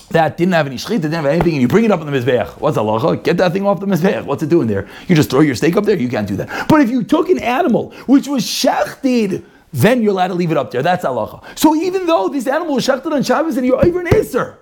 that 0.10 0.36
didn't 0.38 0.54
have 0.54 0.68
any 0.68 0.76
shechita, 0.76 1.04
didn't 1.04 1.14
have 1.14 1.26
anything, 1.26 1.54
and 1.54 1.62
you 1.62 1.68
bring 1.68 1.86
it 1.86 1.92
up 1.92 2.02
on 2.02 2.12
the 2.12 2.12
mizbeach, 2.12 2.60
what's 2.60 2.78
halacha? 2.78 3.24
Get 3.24 3.38
that 3.38 3.54
thing 3.54 3.66
off 3.66 3.80
the 3.80 3.86
mizbeach. 3.86 4.26
What's 4.26 4.44
it 4.44 4.50
doing 4.50 4.68
there? 4.68 4.88
You 5.08 5.16
just 5.16 5.30
throw 5.30 5.40
your 5.40 5.56
steak 5.56 5.78
up 5.78 5.86
there. 5.86 5.96
You 5.96 6.10
can't 6.10 6.28
do 6.28 6.36
that. 6.36 6.68
But 6.68 6.82
if 6.82 6.90
you 6.90 7.04
took 7.04 7.30
an 7.30 7.40
animal 7.40 7.92
which 8.08 8.28
was 8.28 8.44
shechted, 8.44 9.46
then 9.74 10.02
you're 10.02 10.12
allowed 10.12 10.28
to 10.28 10.34
leave 10.34 10.52
it 10.52 10.58
up 10.58 10.72
there. 10.72 10.84
That's 10.84 11.06
halacha. 11.06 11.58
So 11.58 11.74
even 11.76 12.06
though 12.06 12.28
this 12.28 12.46
animal 12.48 12.76
was 12.76 12.86
shechted 12.86 13.12
on 13.14 13.24
Shabbos 13.24 13.56
and 13.56 13.66
you're 13.66 13.84
over 13.84 14.02
an 14.02 14.08
Isser, 14.08 14.58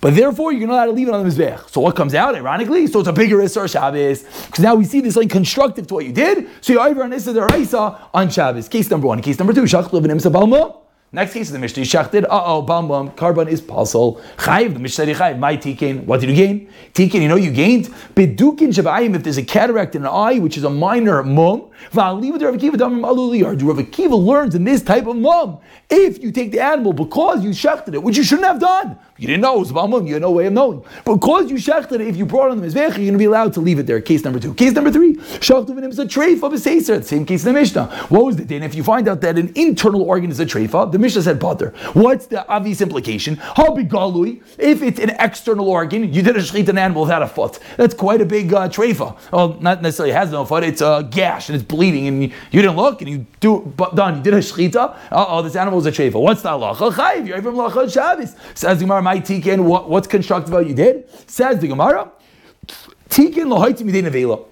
but 0.00 0.14
therefore, 0.14 0.52
you're 0.52 0.68
not 0.68 0.74
allowed 0.74 0.86
to 0.86 0.92
leave 0.92 1.08
it 1.08 1.14
on 1.14 1.26
the 1.26 1.30
Mizbech. 1.30 1.70
So 1.70 1.80
what 1.80 1.96
comes 1.96 2.14
out, 2.14 2.34
ironically? 2.34 2.86
So 2.86 3.00
it's 3.00 3.08
a 3.08 3.12
bigger 3.12 3.38
Isser 3.38 3.70
Shabbos. 3.70 4.22
Because 4.22 4.60
now 4.60 4.74
we 4.74 4.84
see 4.84 5.00
this 5.00 5.16
like 5.16 5.30
constructive 5.30 5.86
to 5.86 5.94
what 5.94 6.04
you 6.04 6.12
did. 6.12 6.46
So 6.60 6.74
you're 6.74 6.86
over 6.86 7.02
on 7.02 7.12
Issa 7.12 7.32
Deraisa 7.32 8.08
on 8.12 8.28
Shabbos. 8.28 8.68
Case 8.68 8.90
number 8.90 9.06
one. 9.06 9.22
Case 9.22 9.38
number 9.38 9.54
two, 9.54 9.62
Shach 9.62 9.92
Levin 9.92 10.10
Imsa 10.10 10.30
Balma. 10.30 10.84
Next 11.14 11.32
case 11.32 11.48
of 11.48 11.52
the 11.52 11.60
Mishnah, 11.60 11.84
Shachted, 11.84 12.24
uh 12.24 12.42
oh, 12.44 12.62
bam 12.62 12.88
bam, 12.88 13.12
carbon 13.12 13.46
is 13.46 13.60
possible. 13.60 14.20
Chayiv, 14.36 14.72
the 14.72 14.80
Mishnah 14.80 15.04
Chayiv, 15.06 15.38
my 15.38 15.56
tikin. 15.56 16.06
What 16.06 16.20
did 16.20 16.30
you 16.30 16.34
gain? 16.34 16.68
Tikin, 16.92 17.22
you 17.22 17.28
know 17.28 17.36
you 17.36 17.52
gained? 17.52 17.84
Bedukin 18.16 18.72
Shabbayim, 18.74 19.14
if 19.14 19.22
there's 19.22 19.38
a 19.38 19.44
cataract 19.44 19.94
in 19.94 20.02
an 20.02 20.08
eye, 20.08 20.40
which 20.40 20.58
is 20.58 20.64
a 20.64 20.70
minor 20.70 21.22
mum, 21.22 21.70
Va'aliv 21.92 22.42
Rav 22.42 22.56
Akiva 22.56 22.72
Damim 22.72 23.02
Aluliyar. 23.02 23.62
Rav 23.62 23.76
Akiva 23.76 24.18
learns 24.20 24.56
in 24.56 24.64
this 24.64 24.82
type 24.82 25.06
of 25.06 25.14
mum, 25.14 25.60
if 25.88 26.20
you 26.20 26.32
take 26.32 26.50
the 26.50 26.58
animal 26.58 26.92
because 26.92 27.44
you 27.44 27.50
shechted 27.50 27.94
it, 27.94 28.02
which 28.02 28.16
you 28.16 28.24
shouldn't 28.24 28.48
have 28.48 28.58
done, 28.58 28.98
you 29.16 29.28
didn't 29.28 29.42
know 29.42 29.56
it 29.56 29.60
was 29.60 29.70
about 29.70 29.90
mum, 29.90 30.06
you 30.06 30.14
had 30.14 30.22
no 30.22 30.32
way 30.32 30.46
of 30.46 30.52
knowing. 30.52 30.84
Because 31.04 31.48
you 31.48 31.56
shechted 31.56 32.00
if 32.00 32.16
you 32.16 32.26
brought 32.26 32.50
on 32.50 32.60
the 32.60 32.66
Mizvech, 32.66 32.74
you're 32.74 32.96
going 32.96 33.12
to 33.12 33.18
be 33.18 33.26
allowed 33.26 33.52
to 33.54 33.60
leave 33.60 33.78
it 33.78 33.86
there. 33.86 34.00
Case 34.00 34.24
number 34.24 34.40
two. 34.40 34.54
Case 34.54 34.72
number 34.72 34.90
three, 34.90 35.14
Shachtu 35.14 35.88
is 35.88 35.98
a 36.00 36.04
treif 36.04 36.42
of 36.42 36.52
a 36.52 36.56
Seiser, 36.56 36.98
the 36.98 37.02
same 37.02 37.24
case 37.24 37.44
in 37.46 37.54
the 37.54 37.60
Mishnah. 37.60 37.86
What 38.08 38.24
was 38.24 38.36
the 38.36 38.44
din? 38.44 38.64
If 38.64 38.74
you 38.74 38.82
find 38.82 39.06
out 39.06 39.20
that 39.20 39.38
an 39.38 39.52
internal 39.54 40.02
organ 40.02 40.30
is 40.30 40.40
a 40.40 40.46
treifa, 40.46 40.90
the 40.90 40.98
Mishnah 40.98 41.22
said 41.22 41.38
butter. 41.38 41.70
What's 41.92 42.26
the 42.26 42.46
obvious 42.48 42.80
implication? 42.80 43.36
How 43.36 43.72
big 43.72 43.88
galui? 43.88 44.42
If 44.58 44.82
it's 44.82 44.98
an 44.98 45.10
external 45.20 45.68
organ, 45.68 46.12
you 46.12 46.22
did 46.22 46.36
a 46.36 46.40
shechit 46.40 46.68
an 46.68 46.78
animal 46.78 47.02
without 47.02 47.22
a 47.22 47.28
foot. 47.28 47.60
That's 47.76 47.94
quite 47.94 48.20
a 48.20 48.26
big 48.26 48.52
uh, 48.52 48.68
treifa. 48.68 49.16
Well, 49.30 49.56
not 49.60 49.80
necessarily 49.80 50.12
has 50.12 50.32
no 50.32 50.44
foot, 50.44 50.64
it's 50.64 50.80
a 50.80 51.08
gash 51.08 51.48
and 51.48 51.56
it's 51.56 51.64
bleeding 51.64 52.08
and 52.08 52.22
you, 52.22 52.32
you 52.50 52.62
didn't 52.62 52.76
look 52.76 53.00
and 53.00 53.08
you 53.08 53.26
do 53.38 53.72
but 53.76 53.94
done. 53.94 54.16
You 54.16 54.22
did 54.22 54.34
a 54.34 54.38
shechita. 54.38 54.96
oh, 55.12 55.42
this 55.42 55.54
animal 55.54 55.78
is 55.78 55.86
a 55.86 55.92
treifa. 55.92 56.20
What's 56.20 56.42
the 56.42 56.48
halacha? 56.48 56.92
Chayiv. 56.92 57.28
You're 57.28 57.42
from 57.42 57.54
lacha 57.54 57.92
Shabbos. 57.92 58.34
Says 58.54 58.80
Gemara, 58.80 59.03
my 59.04 59.20
tikin. 59.20 59.64
What, 59.64 59.88
what's 59.88 60.08
constructive 60.08 60.52
about 60.52 60.66
you 60.66 60.74
did? 60.74 61.08
Says 61.30 61.60
the 61.60 61.68
Gemara, 61.68 62.10
tikin 63.08 63.46
lohaiti 63.46 63.84
midei 63.84 64.02
nevela. 64.02 64.46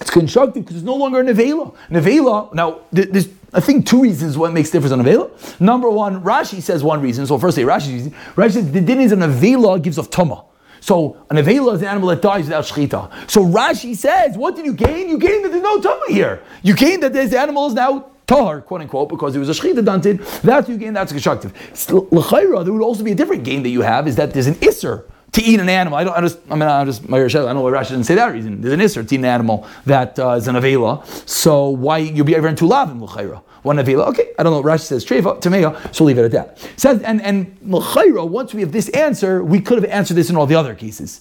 It's 0.00 0.10
constructive 0.10 0.62
because 0.64 0.76
it's 0.76 0.84
no 0.84 0.94
longer 0.94 1.20
a 1.20 1.24
nevela. 1.24 1.74
Nevela. 1.90 2.54
Now, 2.54 2.82
there's 2.92 3.28
I 3.54 3.60
think 3.60 3.86
two 3.86 4.02
reasons 4.02 4.36
what 4.36 4.52
makes 4.52 4.70
difference 4.70 4.92
on 4.92 5.00
Avela. 5.00 5.30
Number 5.60 5.88
one, 5.88 6.22
Rashi 6.24 6.60
says 6.60 6.82
one 6.82 7.00
reason. 7.00 7.24
So 7.26 7.38
first 7.38 7.54
say 7.54 7.62
Rashi, 7.62 8.12
Rashi 8.34 8.52
says 8.52 8.72
the 8.72 8.80
din 8.80 9.00
is 9.00 9.12
an 9.12 9.20
Avela 9.20 9.80
gives 9.80 9.96
of 9.96 10.10
Tuma. 10.10 10.44
So 10.80 11.24
an 11.30 11.36
Avela 11.36 11.74
is 11.74 11.82
an 11.82 11.88
animal 11.88 12.08
that 12.08 12.20
dies 12.20 12.46
without 12.46 12.64
Shechita. 12.64 13.30
So 13.30 13.44
Rashi 13.44 13.94
says, 13.96 14.36
what 14.36 14.56
did 14.56 14.66
you 14.66 14.74
gain? 14.74 15.08
You 15.08 15.18
gain 15.18 15.42
that 15.42 15.50
there's 15.50 15.62
no 15.62 15.80
Tuma 15.80 16.08
here. 16.08 16.42
You 16.62 16.74
gain 16.74 16.98
that 17.00 17.12
this 17.12 17.32
animal 17.32 17.68
is 17.68 17.74
now 17.74 18.10
Tahar, 18.26 18.62
quote 18.62 18.80
unquote, 18.80 19.08
because 19.08 19.36
it 19.36 19.38
was 19.38 19.48
a 19.48 19.52
Shechita 19.52 19.84
dunted. 19.84 20.20
That's 20.42 20.68
you 20.68 20.78
gain, 20.78 20.94
that's 20.94 21.12
constructive. 21.12 21.52
L'chayra, 21.90 22.64
there 22.64 22.72
would 22.72 22.82
also 22.82 23.02
be 23.02 23.12
a 23.12 23.14
different 23.14 23.44
gain 23.44 23.62
that 23.62 23.70
you 23.70 23.82
have, 23.82 24.08
is 24.08 24.16
that 24.16 24.32
there's 24.32 24.46
an 24.46 24.54
Isser 24.56 25.04
to 25.34 25.42
eat 25.42 25.58
an 25.60 25.68
animal. 25.68 25.98
I 25.98 26.04
don't. 26.04 26.16
I 26.16 26.20
just. 26.20 26.38
I 26.48 26.54
mean, 26.54 26.68
I'm 26.68 26.86
just. 26.86 27.04
I 27.04 27.08
don't 27.08 27.54
know 27.54 27.62
why 27.62 27.72
Rashi 27.72 27.90
didn't 27.90 28.04
say 28.04 28.14
that 28.14 28.32
reason. 28.32 28.60
There's 28.60 28.72
an 28.72 28.80
isser 28.80 29.06
to 29.06 29.14
eat 29.14 29.18
an 29.18 29.24
animal 29.24 29.66
that 29.84 30.16
uh, 30.18 30.30
is 30.30 30.46
an 30.46 30.54
avela. 30.54 31.04
So 31.28 31.68
why 31.70 31.98
you'll 31.98 32.24
be 32.24 32.36
over 32.36 32.46
in 32.48 32.54
two 32.54 32.66
lavim 32.66 33.00
l'chayra 33.00 33.42
one 33.62 33.80
avila? 33.80 34.04
Okay, 34.10 34.32
I 34.38 34.44
don't 34.44 34.52
know. 34.52 34.62
Rashi 34.62 34.82
says 34.82 35.04
treifa 35.04 35.42
tamea, 35.42 35.92
so 35.92 36.04
leave 36.04 36.18
it 36.18 36.24
at 36.24 36.30
that. 36.30 36.58
Says 36.76 37.02
and 37.02 37.20
and 37.20 37.56
l'chayra. 37.64 38.26
Once 38.28 38.54
we 38.54 38.60
have 38.60 38.70
this 38.70 38.88
answer, 38.90 39.42
we 39.42 39.60
could 39.60 39.82
have 39.82 39.90
answered 39.90 40.14
this 40.14 40.30
in 40.30 40.36
all 40.36 40.46
the 40.46 40.54
other 40.54 40.74
cases. 40.74 41.20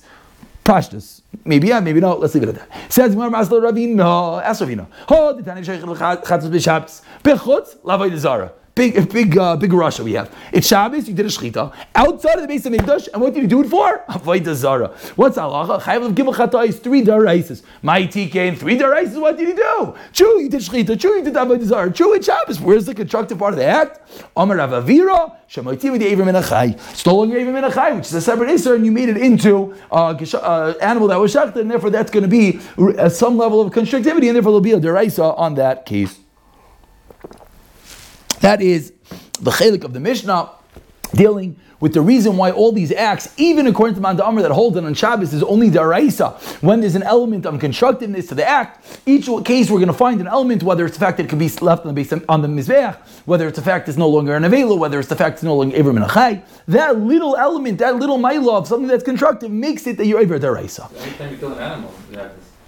Pashtus. 0.64 1.22
Maybe 1.46 1.68
yeah, 1.68 1.80
maybe 1.80 2.00
no. 2.00 2.16
Let's 2.16 2.34
leave 2.34 2.44
it 2.44 2.50
at 2.50 2.56
that. 2.56 2.92
Says 2.92 3.14
Gemara 3.16 3.30
Maslo 3.30 3.60
Ravina, 3.62 4.44
Asravina. 4.44 4.88
Ho, 5.10 5.34
the 5.34 5.44
Tani 5.44 5.64
Sheikh 5.64 5.82
Chatzos 5.82 6.50
B'Shabbos. 6.50 7.02
Bechutz, 7.24 8.18
Zara. 8.18 8.54
Big, 8.76 9.14
big, 9.14 9.38
uh, 9.38 9.56
big 9.56 9.72
Russia 9.72 10.04
we 10.04 10.14
have. 10.14 10.36
It's 10.52 10.66
Shabbos, 10.66 11.08
you 11.08 11.14
did 11.14 11.28
a 11.28 11.30
shechita 11.30 11.72
outside 11.94 12.38
of 12.38 12.42
the 12.42 12.48
base 12.48 12.66
of 12.66 12.74
Mikdash, 12.74 13.08
and 13.14 13.22
what 13.22 13.32
did 13.36 13.44
you 13.44 13.48
do 13.48 13.62
it 13.62 13.70
for? 13.70 14.04
Avodah 14.10 14.56
Zara. 14.56 14.88
What's 15.16 15.38
halacha? 15.38 15.80
Chayv 15.80 16.04
of 16.04 16.14
Gimel 16.14 16.34
Chatayis, 16.34 16.82
three 16.82 17.04
daraises. 17.04 17.62
My 17.84 18.02
TK 18.02 18.58
three 18.58 18.76
daraises, 18.76 19.22
what 19.22 19.38
did 19.38 19.50
you 19.50 19.56
do? 19.56 19.96
True, 20.12 20.42
you 20.42 20.50
did 20.50 20.62
shechita. 20.62 21.00
True, 21.00 21.18
you 21.18 21.24
did 21.24 21.36
Avodah 21.36 21.64
Zara. 21.64 21.94
True, 21.94 22.16
it's 22.16 22.26
Shabbos. 22.26 22.60
Where's 22.60 22.88
the 22.88 22.96
constructive 22.96 23.38
part 23.38 23.54
of 23.54 23.60
the 23.60 23.66
act? 23.66 24.00
Amar 24.36 24.58
Avavira, 24.58 25.36
Shemoitim 25.48 26.00
the 26.00 26.06
Avram 26.08 26.32
Menachai. 26.32 27.06
No 27.06 27.16
longer 27.16 27.38
Avram 27.38 27.62
Menachai, 27.62 27.96
which 27.96 28.08
is 28.08 28.14
a 28.16 28.22
separate 28.22 28.50
Isser, 28.50 28.76
and 28.76 28.84
you 28.84 28.92
made 28.92 29.08
it 29.08 29.18
into 29.18 29.76
uh, 29.92 30.18
uh, 30.18 30.74
animal 30.82 31.10
that 31.10 31.20
was 31.20 31.32
shechted, 31.32 31.58
and 31.58 31.70
therefore 31.70 31.92
that's 31.92 32.10
going 32.10 32.24
to 32.24 32.28
be 32.28 32.60
uh, 32.98 33.08
some 33.08 33.38
level 33.38 33.62
of 33.62 33.72
constructivity, 33.72 34.30
and 34.30 34.36
therefore 34.36 34.54
there'll 34.54 34.62
be 34.62 34.72
a 34.72 34.80
deraisa 34.80 35.38
on 35.38 35.54
that 35.54 35.86
case. 35.86 36.23
That 38.44 38.62
is 38.62 38.92
the 39.40 39.52
chelik 39.52 39.86
of 39.86 39.94
the 39.94 40.02
Mishnah 40.02 40.50
dealing 41.16 41.56
with 41.80 41.94
the 41.94 42.02
reason 42.02 42.36
why 42.36 42.52
all 42.52 42.74
these 42.74 42.92
acts, 42.92 43.34
even 43.38 43.68
according 43.68 43.96
to 43.96 44.02
Man 44.02 44.20
Amr 44.20 44.42
that 44.42 44.52
hold 44.52 44.76
it 44.76 44.84
on 44.84 44.94
Shabbos, 44.94 45.34
is 45.34 45.42
only 45.44 45.70
daraisa. 45.70 46.34
When 46.62 46.82
there's 46.82 46.96
an 46.96 47.04
element 47.04 47.46
of 47.46 47.58
constructiveness 47.62 48.28
to 48.28 48.36
the 48.36 48.46
act, 48.46 49.02
each 49.06 49.30
case 49.46 49.70
we're 49.70 49.80
going 49.80 49.88
to 49.88 49.94
find 49.94 50.20
an 50.20 50.28
element, 50.28 50.62
whether 50.62 50.86
it's 50.86 50.98
the 50.98 51.00
fact 51.00 51.16
that 51.18 51.28
it 51.28 51.30
can 51.30 51.40
be 51.40 51.48
left 51.62 51.86
on 51.86 51.88
the 51.88 51.94
base 51.94 52.12
on 52.12 52.42
the 52.42 52.50
mizbeach, 52.50 52.98
whether 53.24 53.48
it's 53.48 53.58
the 53.58 53.64
fact 53.64 53.88
it's 53.88 53.98
no 53.98 54.10
longer 54.10 54.36
an 54.36 54.44
avela, 54.44 54.78
whether 54.78 55.00
it's 55.00 55.08
the 55.08 55.16
fact 55.16 55.36
it's 55.36 55.44
no 55.44 55.56
longer 55.56 55.78
ever 55.78 55.94
minachai. 55.94 56.44
That 56.68 57.00
little 57.00 57.38
element, 57.38 57.78
that 57.78 57.96
little 57.96 58.18
mila 58.18 58.58
of 58.58 58.68
something 58.68 58.90
that's 58.90 59.06
constructive, 59.06 59.52
makes 59.52 59.88
it 59.88 59.96
that 59.96 60.06
you're 60.06 60.20
ever 60.20 60.38
daraisa. 60.38 60.92
Anytime 61.02 61.32
you 61.32 61.38
kill 61.38 61.54
an 61.54 61.60
animal, 61.60 61.94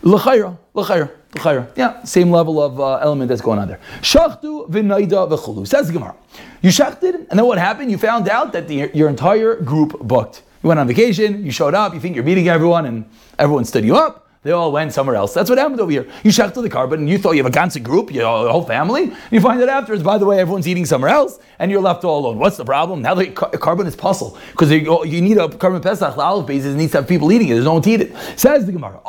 L'chayra, 0.05 0.55
l'chayra, 0.75 1.09
l'chayra. 1.35 1.67
Yeah, 1.75 2.03
same 2.03 2.31
level 2.31 2.61
of 2.61 2.79
uh, 2.79 2.97
element 2.97 3.27
that's 3.27 3.41
going 3.41 3.57
on 3.57 3.67
there. 3.67 3.79
Shachtu 4.01 4.69
v'naida 4.69 5.27
v'chulu. 5.27 5.67
Says 5.67 5.89
Gemara. 5.89 6.15
You 6.61 6.69
shachted, 6.69 7.15
and 7.15 7.39
then 7.39 7.45
what 7.45 7.57
happened? 7.57 7.89
You 7.89 7.97
found 7.97 8.29
out 8.29 8.53
that 8.53 8.67
the, 8.67 8.91
your 8.93 9.09
entire 9.09 9.55
group 9.55 9.99
booked. 9.99 10.43
You 10.63 10.67
went 10.67 10.79
on 10.79 10.87
vacation, 10.87 11.43
you 11.43 11.51
showed 11.51 11.73
up, 11.73 11.93
you 11.93 11.99
think 11.99 12.15
you're 12.15 12.23
meeting 12.23 12.47
everyone, 12.47 12.85
and 12.85 13.05
everyone 13.39 13.65
stood 13.65 13.83
you 13.83 13.95
up. 13.95 14.24
They 14.45 14.51
all 14.51 14.71
went 14.71 14.93
somewhere 14.93 15.15
else. 15.15 15.33
That's 15.33 15.49
what 15.49 15.57
happened 15.57 15.79
over 15.79 15.89
here. 15.89 16.07
You 16.23 16.29
shechted 16.29 16.61
the 16.61 16.69
carbon 16.69 16.99
and 16.99 17.09
you 17.09 17.17
thought 17.17 17.31
you 17.31 17.43
have 17.43 17.51
a 17.51 17.57
ganze 17.57 17.81
group, 17.81 18.13
you 18.13 18.19
know, 18.19 18.45
a 18.45 18.51
whole 18.51 18.63
family. 18.63 19.05
And 19.05 19.17
you 19.31 19.41
find 19.41 19.59
out 19.59 19.69
afterwards, 19.69 20.03
by 20.03 20.19
the 20.19 20.27
way, 20.27 20.37
everyone's 20.39 20.67
eating 20.67 20.85
somewhere 20.85 21.09
else 21.09 21.39
and 21.57 21.71
you're 21.71 21.81
left 21.81 22.03
all 22.03 22.19
alone. 22.19 22.37
What's 22.37 22.55
the 22.55 22.63
problem? 22.63 23.01
Now 23.01 23.15
the 23.15 23.31
carbon 23.31 23.87
is 23.87 23.95
puzzle 23.95 24.37
because 24.51 24.71
you, 24.71 25.03
you, 25.03 25.19
need 25.19 25.39
a 25.39 25.49
carbon 25.49 25.81
pesach, 25.81 26.15
the 26.15 26.21
olive 26.21 26.45
basis, 26.45 26.75
it 26.75 26.77
needs 26.77 26.91
to 26.91 26.99
have 26.99 27.07
people 27.07 27.31
eating 27.31 27.47
it. 27.47 27.53
There's 27.53 27.65
no 27.65 27.73
one 27.73 27.81
to 27.81 27.89
eat 27.89 28.01
it. 28.01 28.15
Says 28.37 28.67
the 28.67 28.71
Gemara. 28.71 29.01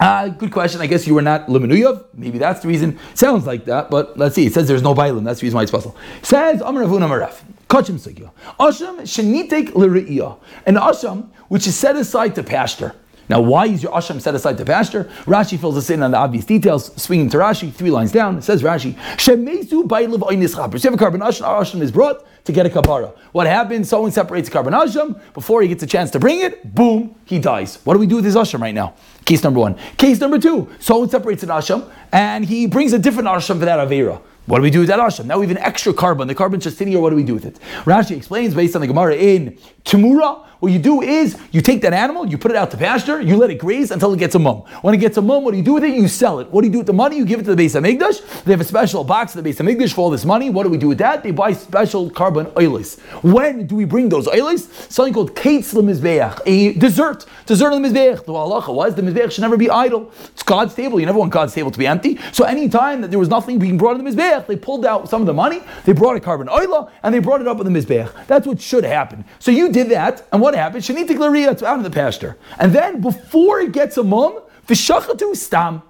Uh, 0.00 0.28
good 0.28 0.50
question. 0.50 0.80
I 0.80 0.86
guess 0.86 1.06
you 1.06 1.14
were 1.14 1.20
not 1.20 1.48
Limanuyav. 1.48 2.06
Maybe 2.14 2.38
that's 2.38 2.60
the 2.60 2.68
reason. 2.68 2.98
Sounds 3.12 3.46
like 3.46 3.66
that, 3.66 3.90
but 3.90 4.16
let's 4.16 4.34
see. 4.34 4.46
It 4.46 4.54
says 4.54 4.66
there's 4.66 4.82
no 4.82 4.94
Bailim. 4.94 5.24
That's 5.24 5.40
the 5.40 5.44
reason 5.44 5.56
why 5.56 5.62
it's 5.64 5.70
possible. 5.70 5.94
Says 6.22 6.62
Amar 6.62 6.84
Avun 6.84 7.00
Amaraf. 7.00 7.42
Kachim 7.68 8.00
Sugya. 8.00 8.30
Asham 8.58 9.02
Shenitek 9.02 9.72
Liriya. 9.72 10.38
An 10.64 10.76
Asham 10.76 11.28
which 11.48 11.66
is 11.66 11.76
set 11.76 11.96
aside 11.96 12.34
to 12.36 12.42
pasture. 12.42 12.94
Now, 13.28 13.40
why 13.40 13.66
is 13.66 13.82
your 13.82 13.92
asham 13.92 14.20
set 14.20 14.34
aside 14.34 14.58
to 14.58 14.64
pasture? 14.64 15.04
Rashi 15.24 15.58
fills 15.58 15.76
us 15.76 15.90
in 15.90 16.02
on 16.02 16.10
the 16.10 16.16
obvious 16.16 16.44
details. 16.44 16.92
Swinging 17.00 17.30
to 17.30 17.38
Rashi, 17.38 17.72
three 17.72 17.90
lines 17.90 18.12
down, 18.12 18.38
it 18.38 18.42
says 18.42 18.62
Rashi, 18.62 18.94
Shemezu 19.16 19.86
bailav 19.86 20.20
oynis 20.20 20.54
you 20.54 20.90
have 20.90 20.94
a 20.94 20.96
carbon 20.96 21.20
asham, 21.20 21.46
asham 21.46 21.80
is 21.80 21.92
brought 21.92 22.26
to 22.44 22.52
get 22.52 22.66
a 22.66 22.68
kapara. 22.68 23.16
What 23.32 23.46
happens? 23.46 23.88
Someone 23.88 24.10
separates 24.10 24.48
carbon 24.48 24.74
asham 24.74 25.20
before 25.32 25.62
he 25.62 25.68
gets 25.68 25.82
a 25.82 25.86
chance 25.86 26.10
to 26.10 26.18
bring 26.18 26.40
it. 26.40 26.74
Boom, 26.74 27.14
he 27.24 27.38
dies. 27.38 27.76
What 27.84 27.94
do 27.94 28.00
we 28.00 28.06
do 28.06 28.16
with 28.16 28.24
his 28.24 28.36
asham 28.36 28.60
right 28.60 28.74
now? 28.74 28.94
Case 29.24 29.42
number 29.42 29.60
one. 29.60 29.76
Case 29.96 30.20
number 30.20 30.38
two. 30.38 30.68
Someone 30.80 31.08
separates 31.08 31.42
an 31.42 31.50
asham 31.50 31.90
and 32.10 32.44
he 32.44 32.66
brings 32.66 32.92
a 32.92 32.98
different 32.98 33.28
asham 33.28 33.58
for 33.58 33.64
that 33.64 33.78
avera. 33.86 34.20
What 34.46 34.58
do 34.58 34.62
we 34.62 34.70
do 34.70 34.80
with 34.80 34.88
that 34.88 34.98
asham? 34.98 35.26
Now 35.26 35.38
we 35.38 35.46
have 35.46 35.56
an 35.56 35.62
extra 35.62 35.94
carbon. 35.94 36.26
The 36.26 36.34
carbon's 36.34 36.64
just 36.64 36.76
sitting 36.76 36.92
here. 36.92 37.00
What 37.00 37.10
do 37.10 37.16
we 37.16 37.22
do 37.22 37.34
with 37.34 37.44
it? 37.44 37.60
Rashi 37.84 38.16
explains 38.16 38.54
based 38.54 38.74
on 38.74 38.80
the 38.80 38.88
Gemara 38.88 39.14
in 39.14 39.56
Temurah 39.84 40.46
what 40.62 40.70
you 40.70 40.78
do 40.78 41.02
is 41.02 41.36
you 41.50 41.60
take 41.60 41.82
that 41.82 41.92
animal, 41.92 42.24
you 42.24 42.38
put 42.38 42.52
it 42.52 42.56
out 42.56 42.70
to 42.70 42.76
pasture, 42.76 43.20
you 43.20 43.36
let 43.36 43.50
it 43.50 43.56
graze 43.56 43.90
until 43.90 44.12
it 44.12 44.20
gets 44.20 44.36
a 44.36 44.38
mum. 44.38 44.58
When 44.82 44.94
it 44.94 44.98
gets 44.98 45.16
a 45.16 45.20
mum, 45.20 45.42
what 45.42 45.50
do 45.50 45.56
you 45.56 45.64
do 45.64 45.72
with 45.72 45.82
it? 45.82 45.92
You 45.92 46.06
sell 46.06 46.38
it. 46.38 46.48
What 46.52 46.60
do 46.60 46.68
you 46.68 46.72
do 46.72 46.78
with 46.78 46.86
the 46.86 46.92
money? 46.92 47.16
You 47.16 47.24
give 47.24 47.40
it 47.40 47.42
to 47.46 47.50
the 47.50 47.56
base 47.56 47.74
of 47.74 47.82
Migdash. 47.82 48.44
They 48.44 48.52
have 48.52 48.60
a 48.60 48.64
special 48.64 49.02
box 49.02 49.32
at 49.32 49.38
the 49.38 49.42
base 49.42 49.58
of 49.58 49.66
Migdash 49.66 49.92
for 49.92 50.02
all 50.02 50.10
this 50.10 50.24
money. 50.24 50.50
What 50.50 50.62
do 50.62 50.68
we 50.68 50.78
do 50.78 50.86
with 50.86 50.98
that? 50.98 51.24
They 51.24 51.32
buy 51.32 51.52
special 51.54 52.08
carbon 52.10 52.46
oils. 52.56 53.00
When 53.22 53.66
do 53.66 53.74
we 53.74 53.86
bring 53.86 54.08
those 54.08 54.28
oils? 54.28 54.68
Something 54.88 55.12
called 55.12 55.34
Kates 55.34 55.74
Mizbeach, 55.74 56.38
a 56.46 56.74
dessert. 56.74 57.26
Dessert 57.46 57.72
of 57.72 57.82
the 57.82 57.88
halacha 57.88 58.72
was 58.72 58.94
the 58.94 59.02
Mizbeach 59.02 59.32
should 59.32 59.42
never 59.42 59.56
be 59.56 59.68
idle. 59.68 60.12
It's 60.26 60.44
God's 60.44 60.76
table. 60.76 61.00
You 61.00 61.06
never 61.06 61.18
want 61.18 61.32
God's 61.32 61.54
table 61.54 61.72
to 61.72 61.78
be 61.80 61.88
empty. 61.88 62.20
So 62.30 62.44
any 62.44 62.68
time 62.68 63.00
that 63.00 63.10
there 63.10 63.18
was 63.18 63.28
nothing 63.28 63.58
being 63.58 63.78
brought 63.78 63.98
in 63.98 64.04
the 64.04 64.08
Mizbeach, 64.08 64.46
they 64.46 64.54
pulled 64.54 64.86
out 64.86 65.08
some 65.08 65.22
of 65.22 65.26
the 65.26 65.34
money, 65.34 65.60
they 65.86 65.92
brought 65.92 66.16
a 66.16 66.20
carbon 66.20 66.48
oil, 66.48 66.88
and 67.02 67.12
they 67.12 67.18
brought 67.18 67.40
it 67.40 67.48
up 67.48 67.58
in 67.58 67.72
the 67.72 67.80
Mizbeach. 67.80 68.28
That's 68.28 68.46
what 68.46 68.60
should 68.60 68.84
happen. 68.84 69.24
So 69.40 69.50
you 69.50 69.71
did 69.72 69.88
that, 69.90 70.26
and 70.32 70.40
what 70.40 70.54
happened? 70.54 70.84
Shanitik 70.84 71.50
it's 71.50 71.62
out 71.62 71.76
in 71.78 71.82
the 71.82 71.90
pasture. 71.90 72.36
And 72.58 72.72
then 72.72 73.00
before 73.00 73.60
it 73.60 73.72
gets 73.72 73.96
a 73.96 74.04
mum, 74.04 74.38
v'shachatu 74.66 75.34
stam. 75.36 75.82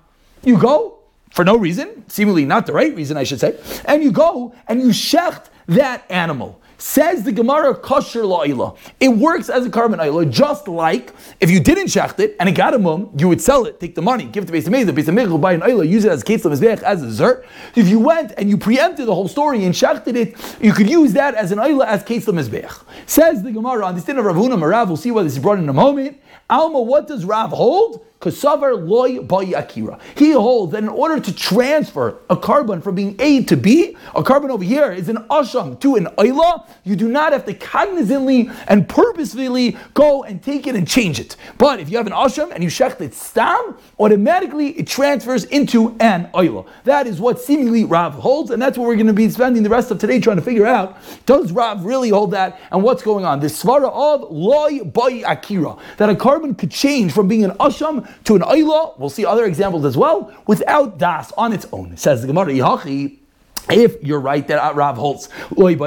You 0.43 0.59
go 0.59 0.99
for 1.33 1.45
no 1.45 1.57
reason, 1.57 2.05
seemingly 2.09 2.45
not 2.45 2.67
the 2.67 2.73
right 2.73 2.95
reason, 2.95 3.17
I 3.17 3.25
should 3.25 3.41
say, 3.41 3.59
and 3.85 4.03
you 4.03 4.13
go 4.13 4.55
and 4.69 4.81
you 4.81 4.89
shecht 4.89 5.47
that 5.67 6.05
animal. 6.11 6.61
Says 6.83 7.23
the 7.23 7.31
Gemara 7.31 7.77
kosher 7.77 8.23
la'ila. 8.23 8.77
It 8.99 9.11
works 9.11 9.49
as 9.49 9.65
a 9.65 9.71
carbon 9.71 10.01
oil, 10.01 10.25
just 10.25 10.67
like 10.67 11.13
if 11.39 11.49
you 11.49 11.61
didn't 11.61 11.87
shecht 11.87 12.19
it 12.19 12.35
and 12.41 12.49
it 12.49 12.57
got 12.57 12.75
a 12.75 12.79
mum, 12.79 13.09
you 13.17 13.29
would 13.29 13.41
sell 13.41 13.67
it, 13.67 13.79
take 13.79 13.95
the 13.95 14.03
money, 14.03 14.25
give 14.25 14.43
it 14.43 14.47
to 14.49 14.53
Beis 14.53 14.65
Hamikdash, 14.65 14.91
Beis 14.91 15.05
Hamikdash 15.05 15.31
will 15.31 15.39
buy 15.39 15.53
an 15.53 15.63
oil, 15.63 15.85
use 15.85 16.05
it 16.05 16.11
as 16.11 16.25
ketzla 16.25 16.51
mizbeach, 16.51 16.83
as 16.83 17.01
a 17.01 17.07
dessert. 17.07 17.47
If 17.77 17.87
you 17.87 18.01
went 18.01 18.33
and 18.37 18.51
you 18.51 18.59
preempted 18.59 19.07
the 19.07 19.15
whole 19.15 19.29
story 19.29 19.65
and 19.65 19.73
shechted 19.73 20.17
it, 20.17 20.35
you 20.61 20.73
could 20.73 20.91
use 20.91 21.13
that 21.13 21.37
as 21.37 21.53
an 21.53 21.61
oil 21.61 21.85
as 21.85 22.03
ketzla 22.03 22.35
mizbeach. 22.35 22.83
Says 23.07 23.45
the 23.45 23.53
Gemara 23.53 23.87
on 23.87 23.95
the 23.95 24.01
din 24.01 24.19
of 24.19 24.25
Rav 24.25 24.35
Marav, 24.35 24.89
we'll 24.89 24.97
see 24.97 25.13
why 25.13 25.23
this 25.23 25.35
is 25.35 25.39
brought 25.39 25.61
in 25.61 25.69
a 25.69 25.73
moment. 25.73 26.21
Alma, 26.51 26.83
what 26.83 27.07
does 27.07 27.25
Rav 27.25 27.51
hold? 27.51 28.05
Kasavar 28.23 28.89
loy 28.89 29.19
akira. 29.57 29.99
He 30.17 30.31
holds 30.31 30.73
that 30.73 30.83
in 30.85 30.89
order 30.89 31.19
to 31.19 31.35
transfer 31.35 32.19
a 32.31 32.37
carbon 32.37 32.81
from 32.81 32.95
being 32.95 33.17
A 33.19 33.43
to 33.45 33.57
B, 33.57 33.97
a 34.15 34.23
carbon 34.23 34.53
over 34.53 34.63
here 34.63 34.93
is 34.93 35.09
an 35.09 35.17
asham 35.29 35.79
to 35.81 35.97
an 35.97 36.07
oila. 36.17 36.69
You 36.85 36.95
do 36.95 37.09
not 37.09 37.33
have 37.33 37.45
to 37.47 37.55
cognizantly 37.55 38.55
and 38.69 38.89
purposefully 38.89 39.77
go 39.95 40.23
and 40.23 40.41
take 40.41 40.69
it 40.69 40.77
and 40.77 40.87
change 40.87 41.19
it. 41.19 41.37
But 41.59 41.81
if 41.81 41.91
you 41.91 41.97
have 41.97 42.07
an 42.07 42.13
asham 42.13 42.53
and 42.53 42.63
you 42.63 42.71
shecht 42.71 43.01
it 43.01 43.13
stam, 43.13 43.77
automatically 43.99 44.69
it 44.79 44.87
transfers 44.87 45.45
into 45.47 45.97
an 45.99 46.31
oila. 46.33 46.65
That 46.85 47.09
is 47.09 47.21
what 47.21 47.41
seemingly 47.41 47.85
Rav 47.85 48.15
holds, 48.15 48.53
and 48.53 48.63
that's 48.63 48.79
what 48.79 48.87
we're 48.87 48.95
going 48.95 49.09
to 49.09 49.13
be 49.13 49.29
spending 49.31 49.65
the 49.65 49.69
rest 49.69 49.91
of 49.91 49.99
today 49.99 50.21
trying 50.21 50.37
to 50.37 50.43
figure 50.43 50.67
out. 50.67 50.97
Does 51.27 51.51
Rav 51.51 51.85
really 51.85 52.11
hold 52.11 52.31
that, 52.31 52.61
and 52.71 52.85
what's 52.85 53.03
going 53.03 53.25
on? 53.25 53.41
This 53.41 53.61
svara 53.61 53.91
of 53.93 54.31
loy 54.31 54.81
akira 55.27 55.77
that 55.97 56.09
a 56.09 56.15
carbon 56.15 56.55
could 56.55 56.71
change 56.71 57.13
from 57.13 57.27
being 57.27 57.43
an 57.43 57.51
asham 57.53 58.09
to 58.25 58.37
an 58.37 58.43
Ayla, 58.43 58.99
we'll 58.99 59.11
see 59.11 59.25
other 59.25 59.45
examples 59.45 59.85
as 59.85 59.97
well, 59.97 60.33
without 60.47 60.99
Das 60.99 61.33
on 61.33 61.53
its 61.53 61.67
own. 61.73 61.97
Says 61.97 62.21
the 62.21 62.27
Gemara, 62.27 62.53
Yihachi, 62.53 63.19
if 63.71 64.03
you're 64.03 64.21
right 64.21 64.47
that 64.49 64.75
Rav 64.75 64.97
holds 64.97 65.29
when 65.55 65.79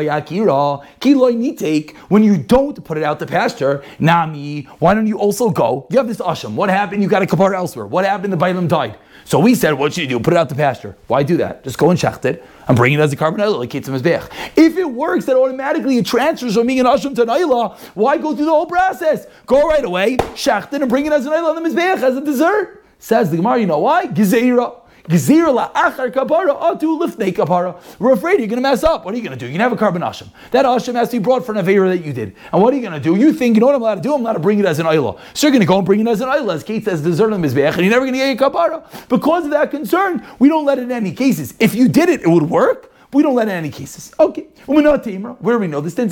you 2.24 2.38
don't 2.38 2.84
put 2.86 2.98
it 2.98 3.04
out 3.04 3.20
to 3.20 3.26
pasture 3.26 3.84
nami 4.00 4.62
why 4.80 4.94
don't 4.94 5.08
you 5.08 5.20
also 5.20 5.50
go? 5.50 5.86
You 5.90 5.98
have 5.98 6.08
this 6.08 6.20
asham. 6.20 6.54
What 6.56 6.70
happened? 6.70 7.04
You 7.04 7.10
got 7.10 7.22
a 7.22 7.26
kapar 7.26 7.54
elsewhere. 7.54 7.86
What 7.86 8.06
happened? 8.06 8.32
The 8.32 8.38
bailam 8.38 8.70
died 8.70 8.98
so 9.26 9.40
we 9.40 9.56
said 9.56 9.74
what 9.74 9.92
should 9.94 10.04
you 10.04 10.08
do 10.08 10.20
put 10.20 10.34
it 10.34 10.38
out 10.38 10.50
to 10.50 10.56
pasture. 10.56 10.96
Why 11.08 11.24
do 11.24 11.38
that? 11.38 11.64
Just 11.64 11.78
go 11.78 11.90
and 11.90 12.00
shecht 12.00 12.26
it. 12.26 12.46
And 12.68 12.78
bring 12.78 12.94
it 12.94 13.00
as 13.00 13.12
a 13.12 13.16
carbon 13.16 13.42
oil 13.42 13.58
like 13.60 13.76
it's 13.76 13.90
if 13.90 14.78
it 14.78 14.90
works 14.90 15.26
that 15.26 15.36
automatically 15.36 15.98
it 15.98 16.06
transfers 16.06 16.56
from 16.56 16.68
being 16.68 16.80
an 16.80 16.86
asham 16.86 17.14
to 17.16 17.24
an 17.24 17.28
ayla 17.28 17.78
why 17.94 18.18
go 18.18 18.36
through 18.36 18.46
the 18.46 18.52
whole 18.52 18.66
process? 18.66 19.28
Go 19.46 19.68
right 19.68 19.84
away 19.84 20.18
shecht 20.18 20.74
it 20.74 20.82
and 20.82 20.90
bring 20.90 21.06
it 21.06 21.12
as 21.12 21.26
an 21.26 21.34
ayla 21.34 21.56
on 21.56 21.62
the 21.62 21.70
mizbeach 21.70 22.02
as 22.02 22.16
a 22.16 22.22
dessert. 22.22 22.84
Says 23.00 23.30
the 23.30 23.38
Gemara 23.38 23.60
you 23.60 23.66
know 23.66 23.80
why? 23.80 24.08
Gezeira 24.08 24.82
Kapara 25.08 26.60
atu 26.60 27.00
lifnei 27.00 27.34
kapara. 27.34 27.82
We're 28.00 28.14
afraid 28.14 28.40
you're 28.40 28.48
going 28.48 28.58
to 28.58 28.62
mess 28.62 28.84
up. 28.84 29.06
What 29.06 29.14
are 29.14 29.18
you 29.18 29.24
going 29.24 29.38
to 29.38 29.40
do? 29.40 29.46
You're 29.46 29.58
going 29.58 29.60
to 29.60 29.64
have 29.64 29.74
a 29.74 29.78
carbon 29.78 30.02
asham. 30.02 30.30
That 30.52 30.66
asham 30.66 30.96
has 30.96 31.10
to 31.10 31.20
be 31.20 31.24
brought 31.24 31.46
for 31.46 31.56
an 31.56 31.64
avera 31.64 31.90
that 31.90 32.06
you 32.06 32.14
did. 32.14 32.36
And 32.52 32.62
what 32.62 32.74
are 32.74 32.78
you 32.78 32.82
going 32.82 32.94
to 32.94 33.00
do? 33.00 33.16
You 33.16 33.34
think, 33.34 33.56
you 33.56 33.60
know 33.62 33.68
what 33.68 33.76
I'm 33.76 33.82
allowed 33.82 33.96
to 33.96 34.02
do? 34.02 34.14
I'm 34.14 34.22
allowed 34.22 34.34
to 34.34 34.40
bring 34.40 34.60
it 34.60 34.66
as 34.66 34.80
an 34.80 34.86
oila. 34.86 35.20
So 35.34 35.48
you're 35.48 35.52
going 35.52 35.62
to 35.62 35.68
go 35.68 35.78
and 35.78 35.86
bring 35.86 36.00
it 36.00 36.08
as 36.08 36.22
an 36.22 36.30
oila, 36.30 36.56
as 36.56 36.64
Kate 36.64 36.84
says, 36.84 37.02
dessert 37.02 37.34
on 37.34 37.42
the 37.42 37.46
and 37.46 37.78
you're 37.78 37.90
never 37.90 38.06
going 38.06 38.14
to 38.14 38.20
get 38.20 38.40
a 38.40 38.50
kapara. 38.50 39.08
Because 39.08 39.46
of 39.46 39.52
that 39.52 39.72
concern, 39.72 40.26
we 40.40 40.50
don't 40.50 40.66
let 40.66 40.80
it 40.80 40.84
in 40.84 40.92
any 40.92 41.12
cases. 41.12 41.54
If 41.60 41.76
you 41.76 41.88
did 41.88 42.10
it, 42.10 42.22
it 42.22 42.28
would 42.28 42.50
work. 42.50 42.92
We 43.14 43.24
don't 43.24 43.36
let 43.36 43.48
in 43.48 43.54
any 43.54 43.70
cases. 43.70 44.12
Okay. 44.20 44.48
Where 44.66 45.60
we 45.60 45.68
know 45.68 45.82
this? 45.82 45.98
If 45.98 46.12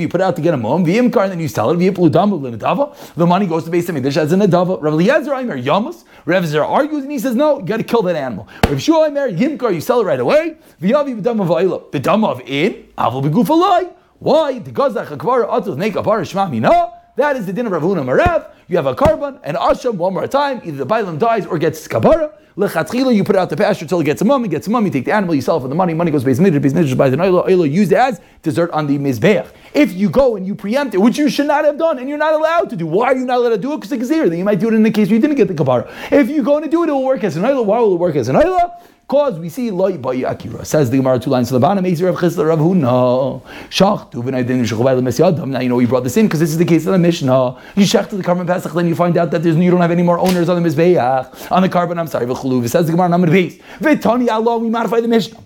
you 0.00 0.08
put 0.08 0.20
out 0.20 0.36
to 0.36 0.42
get 0.42 0.54
a 0.54 0.56
mom, 0.56 0.84
v'imkar, 0.84 1.22
and 1.22 1.32
then 1.32 1.40
you 1.40 1.48
sell 1.48 1.70
it, 1.70 1.78
the 3.16 3.26
money 3.26 3.46
goes 3.46 3.64
to 3.64 3.70
base 3.70 3.88
Hamikdash 3.88 4.16
as 4.16 4.32
an 4.32 4.40
adava. 4.40 4.82
Rav 4.82 4.94
Eliezer 4.94 5.34
Aimer 5.34 5.60
Yamas. 5.60 6.04
Rav 6.24 6.46
Zer 6.46 6.64
argues 6.64 7.04
and 7.04 7.12
he 7.12 7.18
says, 7.18 7.34
no, 7.34 7.58
you 7.58 7.64
got 7.64 7.78
to 7.78 7.84
kill 7.84 8.02
that 8.02 8.16
animal. 8.16 8.48
Rav 8.68 8.80
Shua 8.80 9.08
Aimer 9.08 9.30
Yimkar, 9.30 9.72
you 9.72 9.80
sell 9.80 10.00
it 10.00 10.04
right 10.04 10.20
away. 10.20 10.56
V'yavi 10.80 11.20
b'dam 11.20 11.40
of 11.40 11.92
The 11.92 12.00
dam 12.00 12.24
of 12.24 12.40
in, 12.42 12.88
avol 12.98 13.22
b'gufalai. 13.22 13.92
Why? 14.18 14.58
The 14.58 14.70
gazach 14.70 15.08
akvar 15.08 15.48
atul 15.48 15.76
neik 15.76 15.94
apar 15.94 16.22
shma 16.22 16.50
mina. 16.50 16.92
That 17.16 17.36
is 17.36 17.46
the 17.46 17.52
din 17.52 17.66
of 17.66 17.72
Rav 17.72 17.82
Huna 17.82 18.04
Marav. 18.04 18.50
You 18.66 18.76
have 18.76 18.86
a 18.86 18.94
carbon 18.94 19.38
and 19.44 19.56
asham 19.56 19.94
one 19.94 20.14
more 20.14 20.26
time. 20.26 20.60
Either 20.64 20.78
the 20.78 20.86
bailam 20.86 21.16
dies 21.16 21.46
or 21.46 21.58
gets 21.58 21.86
kabara. 21.86 22.32
Lechatchila, 22.56 23.14
you 23.14 23.22
put 23.22 23.36
out 23.36 23.50
the 23.50 23.56
pasture 23.56 23.84
until 23.84 24.00
it 24.00 24.04
gets 24.04 24.20
a 24.22 24.24
mum. 24.24 24.44
It 24.44 24.48
gets 24.48 24.66
a 24.66 24.70
mum. 24.70 24.84
You 24.84 24.90
take 24.90 25.04
the 25.04 25.12
animal, 25.12 25.36
you 25.36 25.40
sell 25.40 25.60
for 25.60 25.68
the 25.68 25.76
money. 25.76 25.94
Money 25.94 26.10
goes 26.10 26.24
Beis 26.24 26.40
Midrash. 26.40 26.60
Beis 26.60 26.74
Midrash 26.74 26.94
buys 26.94 27.12
an 27.12 27.20
oil. 27.20 27.44
Oil 27.48 27.66
used 27.66 27.92
as 27.92 28.20
dessert 28.42 28.70
on 28.72 28.88
the 28.88 28.98
mizbeach. 28.98 29.46
If 29.74 29.92
you 29.92 30.10
go 30.10 30.34
and 30.34 30.44
you 30.44 30.56
preempt 30.56 30.94
it, 30.94 30.98
which 30.98 31.16
you 31.16 31.28
should 31.28 31.46
not 31.46 31.64
have 31.64 31.78
done, 31.78 32.00
and 32.00 32.08
you're 32.08 32.18
not 32.18 32.34
allowed 32.34 32.70
to 32.70 32.76
do, 32.76 32.84
why 32.86 33.12
are 33.12 33.16
you 33.16 33.26
not 33.26 33.38
allowed 33.38 33.50
to 33.50 33.58
do 33.58 33.74
it? 33.74 33.76
Because 33.76 33.92
it's 33.92 34.10
a 34.10 34.28
Then 34.28 34.38
you 34.38 34.44
might 34.44 34.58
do 34.58 34.66
it 34.66 34.74
in 34.74 34.82
the 34.82 34.90
case 34.90 35.06
where 35.06 35.14
you 35.14 35.20
didn't 35.20 35.36
get 35.36 35.46
the 35.46 35.54
kabara. 35.54 35.88
If 36.10 36.28
you're 36.28 36.44
going 36.44 36.64
to 36.64 36.70
do 36.70 36.82
it, 36.82 36.88
it 36.88 36.92
will 36.92 37.04
work 37.04 37.22
as 37.22 37.36
an 37.36 37.44
oil. 37.44 37.64
Why 37.64 37.78
will 37.78 37.94
it 37.94 37.98
work 37.98 38.16
as 38.16 38.28
an 38.28 38.34
oil? 38.34 38.80
Cause 39.06 39.38
we 39.38 39.50
see 39.50 39.70
loy 39.70 39.98
by 39.98 40.14
akira. 40.14 40.64
Says 40.64 40.90
the 40.90 40.96
Gemara 40.96 41.18
two 41.18 41.28
lines 41.28 41.48
to 41.48 41.54
the 41.54 41.60
bottom. 41.60 41.84
Ezer 41.84 42.08
of 42.08 42.16
Chisla 42.16 42.48
Rav 42.48 42.58
Huna. 42.58 43.42
Shach 43.68 44.10
tu 44.10 44.22
v'naydin 44.22 44.64
shechavay 44.64 44.96
l'mesyadam. 44.96 45.48
Now 45.48 45.60
you 45.60 45.68
know 45.68 45.76
we 45.76 45.84
brought 45.84 46.04
this 46.04 46.16
in 46.16 46.26
because 46.26 46.40
this 46.40 46.50
is 46.50 46.56
the 46.56 46.64
case 46.64 46.86
of 46.86 46.92
the 46.92 46.98
Mishnah. 46.98 47.60
You 47.76 47.84
shech 47.84 48.08
to 48.08 48.16
the 48.16 48.22
carbon 48.22 48.46
pesach, 48.46 48.72
then 48.72 48.88
you 48.88 48.94
find 48.94 49.14
out 49.18 49.30
that 49.32 49.42
there's 49.42 49.56
you 49.56 49.70
don't 49.70 49.82
have 49.82 49.90
any 49.90 50.02
more 50.02 50.18
owners 50.18 50.48
on 50.48 50.62
the 50.62 50.66
mizbeach 50.66 51.52
on 51.52 51.60
the 51.60 51.68
carbon. 51.68 51.98
I'm 51.98 52.06
sorry, 52.06 52.24
v'chulu. 52.24 52.66
Says 52.66 52.86
the 52.86 52.92
Gemara 52.92 53.10
number 53.10 53.26
base. 53.26 53.58
V'tani 53.78 54.30
Allah. 54.30 54.56
We 54.56 54.70
modify 54.70 55.00
the 55.00 55.08
Mishnah. 55.08 55.38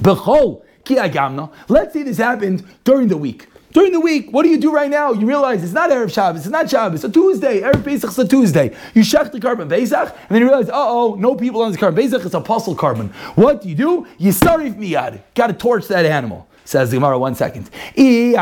B'chol 0.00 0.62
ki 0.82 0.94
agamna. 0.94 1.50
Let's 1.68 1.92
say 1.92 2.02
this 2.02 2.16
happened 2.16 2.64
during 2.82 3.08
the 3.08 3.18
week. 3.18 3.46
During 3.76 3.92
the 3.92 4.00
week, 4.00 4.30
what 4.30 4.44
do 4.44 4.48
you 4.48 4.56
do 4.56 4.72
right 4.72 4.88
now? 4.88 5.12
You 5.12 5.26
realize 5.26 5.62
it's 5.62 5.74
not 5.74 5.90
Erev 5.90 6.10
Shabbos, 6.10 6.46
it's 6.46 6.50
not 6.50 6.70
Shabbos, 6.70 7.04
it's 7.04 7.04
a 7.04 7.12
Tuesday. 7.12 7.60
Erev 7.60 7.84
Pesach 7.84 8.08
is 8.08 8.18
a 8.18 8.26
Tuesday. 8.26 8.74
You 8.94 9.02
shech 9.02 9.30
the 9.32 9.38
carbon 9.38 9.68
Pesach, 9.68 10.08
and 10.08 10.28
then 10.30 10.40
you 10.40 10.48
realize, 10.48 10.70
oh, 10.72 11.14
no 11.18 11.34
people 11.34 11.60
on 11.60 11.72
this 11.72 11.78
carbon 11.78 12.02
Pesach, 12.02 12.24
it's 12.24 12.32
a 12.32 12.40
puzzle 12.40 12.74
carbon. 12.74 13.10
What 13.34 13.60
do 13.60 13.68
you 13.68 13.74
do? 13.74 14.06
You 14.16 14.32
sarif 14.32 14.76
miyad. 14.76 15.20
Got 15.34 15.48
to 15.48 15.52
torch 15.52 15.88
that 15.88 16.06
animal. 16.06 16.48
Says 16.66 16.90
the 16.90 16.96
Gemara, 16.96 17.16
one 17.16 17.36
second. 17.36 17.70
If 17.94 18.34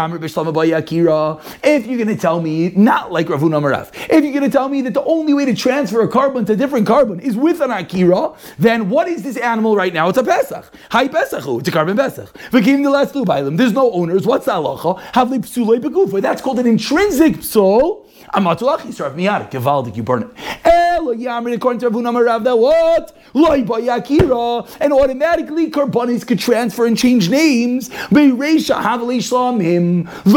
you're 1.87 1.99
going 1.99 2.09
to 2.09 2.17
tell 2.17 2.41
me, 2.41 2.71
not 2.71 3.13
like 3.13 3.29
Rav 3.29 3.43
Amarav, 3.43 3.91
if 4.09 4.25
you're 4.25 4.33
going 4.33 4.45
to 4.45 4.51
tell 4.51 4.71
me 4.71 4.81
that 4.81 4.95
the 4.95 5.05
only 5.05 5.35
way 5.35 5.45
to 5.45 5.55
transfer 5.55 6.01
a 6.01 6.09
carbon 6.09 6.47
to 6.47 6.55
a 6.55 6.57
different 6.57 6.87
carbon 6.87 7.21
is 7.21 7.37
with 7.37 7.61
an 7.61 7.71
Akira, 7.71 8.33
then 8.59 8.89
what 8.89 9.09
is 9.09 9.23
this 9.23 9.37
animal 9.37 9.77
right 9.77 9.93
now? 9.93 10.09
It's 10.09 10.17
a 10.17 10.25
Pesach. 10.25 10.73
Hi 10.91 11.07
Pesach, 11.07 11.45
it's 11.47 11.69
a 11.69 11.71
carbon 11.71 11.99
Pesach. 11.99 12.35
There's 12.51 13.73
no 13.75 13.93
owners. 13.93 14.27
What's 14.27 14.47
the 14.47 14.53
halacha? 14.53 16.23
That's 16.23 16.41
called 16.41 16.59
an 16.61 16.67
intrinsic 16.67 17.35
psul. 17.35 18.07
Amatulach, 18.33 19.15
me 19.15 19.29
out. 19.29 19.51
Givaldik, 19.51 19.97
you 19.97 20.03
burn 20.03 20.23
it. 20.23 20.31
Elo 20.65 21.15
Yamrin, 21.15 21.55
according 21.55 21.81
to 21.81 21.89
Rav 21.89 21.95
Huna 22.01 22.11
Amarav, 22.11 22.45
that 22.45 22.57
what? 22.57 23.17
Loi 23.35 23.63
Akira, 23.63 24.65
and 24.81 24.93
automatically 24.93 25.71
carbonis 25.71 26.27
could 26.27 26.39
transfer 26.39 26.87
and 26.87 26.97
change 26.97 27.29
names. 27.29 27.91
The 28.11 28.33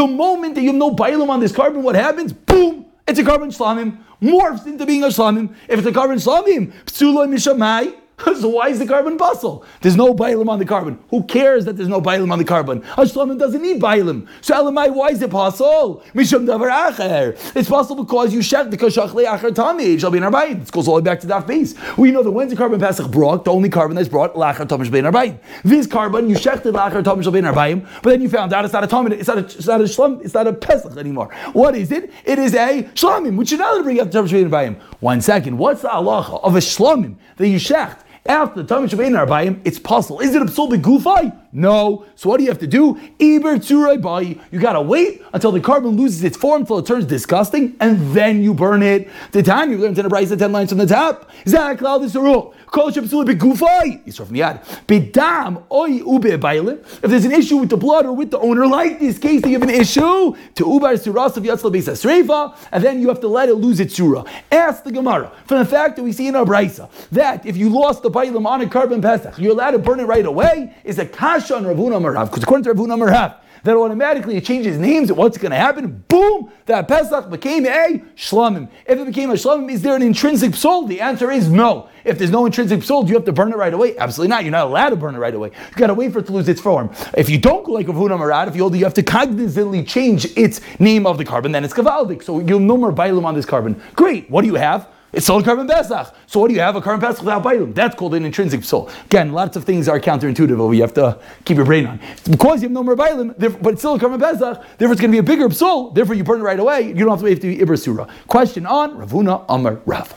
moment 0.06 0.54
that 0.54 0.60
you 0.60 0.68
have 0.68 0.76
no 0.76 0.90
bailam 0.90 1.28
on 1.28 1.40
this 1.40 1.52
carbon, 1.52 1.82
what 1.82 1.94
happens? 1.94 2.32
Boom! 2.32 2.86
It's 3.06 3.18
a 3.18 3.24
carbon 3.24 3.50
shlamim, 3.50 3.98
morphs 4.20 4.66
into 4.66 4.84
being 4.84 5.02
a 5.04 5.06
shlamim. 5.06 5.54
If 5.68 5.78
it's 5.78 5.88
a 5.88 5.92
carbon 5.92 6.18
shlamim, 6.18 6.72
psuloi 6.84 7.28
mishamai, 7.28 7.94
so 8.40 8.48
why 8.48 8.68
is 8.68 8.78
the 8.80 8.86
carbon 8.86 9.16
bustle? 9.16 9.64
There's 9.80 9.96
no 9.96 10.12
bailim 10.12 10.48
on 10.48 10.58
the 10.58 10.64
carbon. 10.64 10.98
Who 11.10 11.22
cares 11.22 11.64
that 11.66 11.76
there's 11.76 11.88
no 11.88 12.00
bailim 12.00 12.32
on 12.32 12.38
the 12.38 12.44
carbon? 12.44 12.80
Ashlamim 12.96 13.38
doesn't 13.38 13.62
need 13.62 13.80
bailim. 13.80 14.26
So 14.40 14.54
elamai, 14.54 14.92
why 14.92 15.10
is 15.10 15.22
it 15.22 15.30
possible? 15.30 16.02
Mishum 16.14 16.44
davar 16.44 16.70
acher. 16.70 17.38
It's 17.54 17.68
possible 17.68 18.02
because 18.02 18.34
you 18.34 18.40
shech 18.40 18.70
the 18.70 18.76
kashachle 18.76 19.24
acher 19.24 19.50
tami. 19.50 20.00
Shall 20.00 20.10
be 20.10 20.18
in 20.18 20.24
our 20.24 20.32
bayim. 20.32 20.60
This 20.60 20.70
goes 20.70 20.88
all 20.88 20.96
the 20.96 21.02
way 21.02 21.04
back 21.04 21.20
to 21.20 21.26
daf 21.28 21.46
base. 21.46 21.74
We 21.96 22.10
know 22.10 22.24
that 22.24 22.30
when's 22.32 22.50
the 22.50 22.56
carbon 22.56 22.80
pasach 22.80 23.10
brought? 23.10 23.44
The 23.44 23.52
only 23.52 23.68
carbon 23.68 23.94
that's 23.94 24.08
brought 24.08 24.36
lacher 24.36 24.64
tamish 24.64 24.84
shall 24.84 24.92
be 24.92 24.98
in 24.98 25.06
our 25.06 25.12
bayim. 25.12 25.38
This 25.62 25.86
carbon 25.86 26.28
you 26.28 26.34
shech 26.34 26.64
the 26.64 26.72
lacher 26.72 27.02
tamish 27.02 27.22
shall 27.22 27.32
be 27.32 27.38
in 27.38 27.44
our 27.44 27.54
bayim, 27.54 27.86
but 28.02 28.10
then 28.10 28.20
you 28.20 28.28
found 28.28 28.52
out 28.52 28.64
it's 28.64 28.74
not 28.74 28.82
a 28.82 28.88
tamid. 28.88 29.12
It's 29.12 29.28
not 29.28 29.38
a 29.38 29.44
it's 29.44 29.66
not 29.66 29.80
a. 29.80 30.20
It's 30.20 30.34
not 30.34 30.46
a 30.48 30.52
pesach 30.52 30.96
anymore. 30.96 31.32
What 31.52 31.76
is 31.76 31.92
it? 31.92 32.12
It 32.24 32.40
is 32.40 32.54
a 32.54 32.82
shlamim, 32.94 33.36
which 33.36 33.52
you're 33.52 33.58
not 33.58 33.74
allowed 33.74 33.78
to 33.78 33.84
bring 33.84 34.00
up 34.00 34.10
the 34.10 34.18
tamish 34.18 34.30
shall 34.30 34.38
be 34.38 34.42
in 34.42 34.52
our 34.52 34.64
bayim. 34.64 34.80
One 34.98 35.20
second. 35.20 35.58
What's 35.58 35.82
the 35.82 35.88
halacha 35.88 36.42
of 36.42 36.56
a 36.56 36.58
shlamim 36.58 37.14
that 37.36 37.46
you 37.46 37.58
shecht? 37.58 37.98
After 38.28 38.62
the 38.62 38.68
Talmud 38.68 38.90
Shabbat 38.90 39.26
Arbayim, 39.26 39.58
it's 39.64 39.78
possible. 39.78 40.20
Is 40.20 40.34
it 40.34 40.42
a 40.42 40.44
psul 40.44 40.70
begufai? 40.70 41.34
No. 41.50 42.04
So 42.14 42.28
what 42.28 42.36
do 42.36 42.44
you 42.44 42.50
have 42.50 42.58
to 42.58 42.66
do? 42.66 42.96
Iber 43.18 43.56
tzurai 43.56 44.00
bai. 44.02 44.38
You 44.50 44.60
gotta 44.60 44.82
wait 44.82 45.22
until 45.32 45.50
the 45.50 45.60
carbon 45.60 45.96
loses 45.96 46.22
its 46.22 46.36
form, 46.36 46.60
until 46.60 46.78
it 46.78 46.86
turns 46.86 47.06
disgusting, 47.06 47.74
and 47.80 48.14
then 48.14 48.42
you 48.42 48.52
burn 48.52 48.82
it. 48.82 49.08
The 49.32 49.42
time 49.42 49.72
you 49.72 49.78
learned 49.78 49.98
in 49.98 50.06
the 50.06 50.14
Brisa 50.14 50.38
ten 50.38 50.52
lines 50.52 50.68
from 50.68 50.76
the 50.76 50.86
top. 50.86 51.30
Zak 51.46 51.78
this 51.78 52.14
rule. 52.14 52.54
Kol 52.66 52.90
shepsul 52.90 53.24
begufai. 53.24 54.04
Yisrof 54.06 54.26
miyad. 54.26 54.62
Bedam 54.86 55.64
oi 55.72 55.86
ube 55.86 56.38
bailin. 56.38 56.80
If 57.02 57.10
there's 57.10 57.24
an 57.24 57.32
issue 57.32 57.56
with 57.56 57.70
the 57.70 57.78
blood 57.78 58.04
or 58.04 58.12
with 58.12 58.30
the 58.30 58.38
owner, 58.38 58.66
like 58.66 59.00
this 59.00 59.16
case, 59.16 59.42
you 59.46 59.52
have 59.52 59.62
an 59.62 59.70
issue 59.70 60.36
to 60.56 60.64
ubar 60.64 61.02
suras 61.02 61.34
of 61.38 61.44
yatzal 61.44 61.72
beis 61.72 61.88
sreifa, 61.88 62.54
and 62.72 62.84
then 62.84 63.00
you 63.00 63.08
have 63.08 63.20
to 63.20 63.28
let 63.28 63.48
it 63.48 63.54
lose 63.54 63.80
its 63.80 63.94
surah. 63.94 64.24
Ask 64.52 64.84
the 64.84 64.92
Gemara 64.92 65.32
from 65.46 65.60
the 65.60 65.64
fact 65.64 65.96
that 65.96 66.02
we 66.02 66.12
see 66.12 66.28
in 66.28 66.36
our 66.36 66.44
Brisa 66.44 66.90
that 67.10 67.46
if 67.46 67.56
you 67.56 67.70
lost 67.70 68.02
the 68.02 68.17
bailim 68.18 68.46
on 68.46 68.60
a 68.60 68.68
carbon 68.68 69.00
pesach, 69.00 69.38
you're 69.38 69.52
allowed 69.52 69.72
to 69.72 69.78
burn 69.78 70.00
it 70.00 70.04
right 70.04 70.26
away. 70.26 70.74
Is 70.84 70.98
a 70.98 71.06
kasha 71.06 71.56
on 71.56 71.64
Ravuna 71.64 72.00
Marav 72.00 72.26
because 72.26 72.42
according 72.42 72.64
to 72.64 72.74
Ravuna 72.74 72.98
Marav 72.98 73.36
that 73.64 73.76
automatically 73.76 74.36
it 74.36 74.44
changes 74.44 74.78
names. 74.78 75.12
What's 75.12 75.38
going 75.38 75.50
to 75.50 75.56
happen? 75.56 76.04
Boom! 76.08 76.50
That 76.66 76.88
Pesach 76.88 77.30
became 77.30 77.66
a 77.66 78.02
shlamim. 78.16 78.68
If 78.86 78.98
it 78.98 79.06
became 79.06 79.30
a 79.30 79.34
shlamim, 79.34 79.70
is 79.70 79.82
there 79.82 79.96
an 79.96 80.02
intrinsic 80.02 80.52
psul? 80.52 80.88
The 80.88 81.00
answer 81.00 81.30
is 81.30 81.50
no. 81.50 81.88
If 82.04 82.18
there's 82.18 82.30
no 82.30 82.46
intrinsic 82.46 82.80
psul, 82.80 83.02
do 83.02 83.08
you 83.08 83.14
have 83.16 83.24
to 83.24 83.32
burn 83.32 83.52
it 83.52 83.56
right 83.56 83.74
away? 83.74 83.96
Absolutely 83.98 84.30
not. 84.30 84.44
You're 84.44 84.52
not 84.52 84.66
allowed 84.66 84.90
to 84.90 84.96
burn 84.96 85.14
it 85.14 85.18
right 85.18 85.34
away. 85.34 85.50
You've 85.66 85.76
got 85.76 85.88
to 85.88 85.94
wait 85.94 86.12
for 86.12 86.20
it 86.20 86.26
to 86.26 86.32
lose 86.32 86.48
its 86.48 86.60
form. 86.60 86.90
If 87.16 87.28
you 87.28 87.38
don't 87.38 87.64
go 87.64 87.72
like 87.72 87.86
Ravuna 87.86 88.18
Marad, 88.18 88.48
if 88.48 88.56
you 88.56 88.68
you 88.74 88.84
have 88.84 88.94
to 88.94 89.02
cognizantly 89.02 89.86
change 89.86 90.26
its 90.36 90.60
name 90.78 91.06
of 91.06 91.18
the 91.18 91.24
carbon, 91.24 91.52
then 91.52 91.64
it's 91.64 91.74
kavaldik. 91.74 92.22
So 92.22 92.40
you'll 92.40 92.60
no 92.60 92.76
more 92.76 92.92
bailim 92.92 93.24
on 93.24 93.34
this 93.34 93.46
carbon. 93.46 93.80
Great. 93.94 94.30
What 94.30 94.42
do 94.42 94.46
you 94.46 94.56
have? 94.56 94.88
It's 95.12 95.24
still 95.24 95.38
a 95.38 95.42
carbon 95.42 95.66
pesach. 95.66 96.14
So 96.26 96.38
what 96.40 96.48
do 96.48 96.54
you 96.54 96.60
have? 96.60 96.76
A 96.76 96.82
carbon 96.82 97.00
pesach 97.00 97.20
without 97.20 97.42
bailim. 97.42 97.74
That's 97.74 97.94
called 97.94 98.14
an 98.14 98.24
intrinsic 98.24 98.60
psul. 98.60 98.90
Again, 99.06 99.32
lots 99.32 99.56
of 99.56 99.64
things 99.64 99.88
are 99.88 99.98
counterintuitive, 99.98 100.58
but 100.58 100.70
you 100.70 100.82
have 100.82 100.92
to 100.94 101.18
keep 101.46 101.56
your 101.56 101.64
brain 101.64 101.86
on. 101.86 101.98
It's 102.12 102.28
because 102.28 102.60
you 102.60 102.68
have 102.68 102.72
no 102.72 102.82
more 102.82 102.94
bailim, 102.94 103.34
but 103.62 103.72
it's 103.72 103.80
still 103.80 103.94
a 103.94 103.98
carbon 103.98 104.20
pesach. 104.20 104.62
Therefore, 104.76 104.92
it's 104.92 105.00
going 105.00 105.10
to 105.10 105.14
be 105.14 105.18
a 105.18 105.22
bigger 105.22 105.48
psul. 105.48 105.94
Therefore, 105.94 106.14
you 106.14 106.24
burn 106.24 106.40
it 106.40 106.44
right 106.44 106.60
away. 106.60 106.88
You 106.88 106.94
don't 106.94 107.10
have 107.10 107.20
to 107.20 107.24
wait 107.24 107.40
to 107.40 107.56
be 107.56 107.56
ibrasura. 107.56 108.10
Question 108.26 108.66
on 108.66 108.98
Ravuna 108.98 109.44
Amar 109.48 109.80
Rav. 109.86 110.14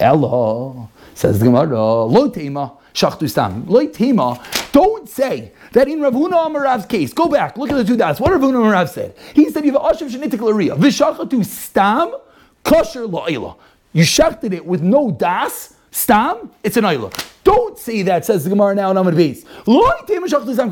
Ella 0.00 0.88
says 1.14 1.38
the 1.38 1.44
Gemara. 1.44 2.04
Lo 2.04 2.28
tema 2.28 2.72
shachtu 2.94 3.30
stam. 3.30 3.66
Lo 3.66 3.86
tema. 3.86 4.44
Don't 4.72 5.08
say 5.08 5.52
that 5.72 5.86
in 5.86 6.00
Ravuna 6.00 6.46
Amarav's 6.46 6.86
case. 6.86 7.12
Go 7.12 7.28
back. 7.28 7.56
Look 7.56 7.70
at 7.70 7.76
the 7.76 7.84
two 7.84 7.96
dots. 7.96 8.18
What 8.18 8.32
Ravuna 8.32 8.54
Amarav 8.54 8.88
said. 8.88 9.14
He 9.34 9.48
said 9.50 9.64
you 9.64 9.72
have 9.72 9.82
ashav 9.82 10.10
shenitik 10.10 10.40
laria 10.40 10.76
v'shachatu 10.76 11.44
stam 11.44 12.14
kosher 12.64 13.06
la'ila. 13.06 13.56
You 13.92 14.04
shechted 14.04 14.52
it 14.52 14.64
with 14.64 14.82
no 14.82 15.10
das, 15.10 15.74
stam, 15.90 16.50
it's 16.62 16.76
an 16.76 16.84
oila. 16.84 17.12
Don't 17.44 17.78
say 17.78 18.02
that, 18.02 18.24
says 18.24 18.44
the 18.44 18.50
Gemara 18.50 18.74
now 18.74 18.90
in 18.90 18.96
Amid 18.96 19.14
Beis. 19.14 19.44
Lo 19.66 19.82
item 20.02 20.24
shachtu 20.24 20.54
stam 20.54 20.70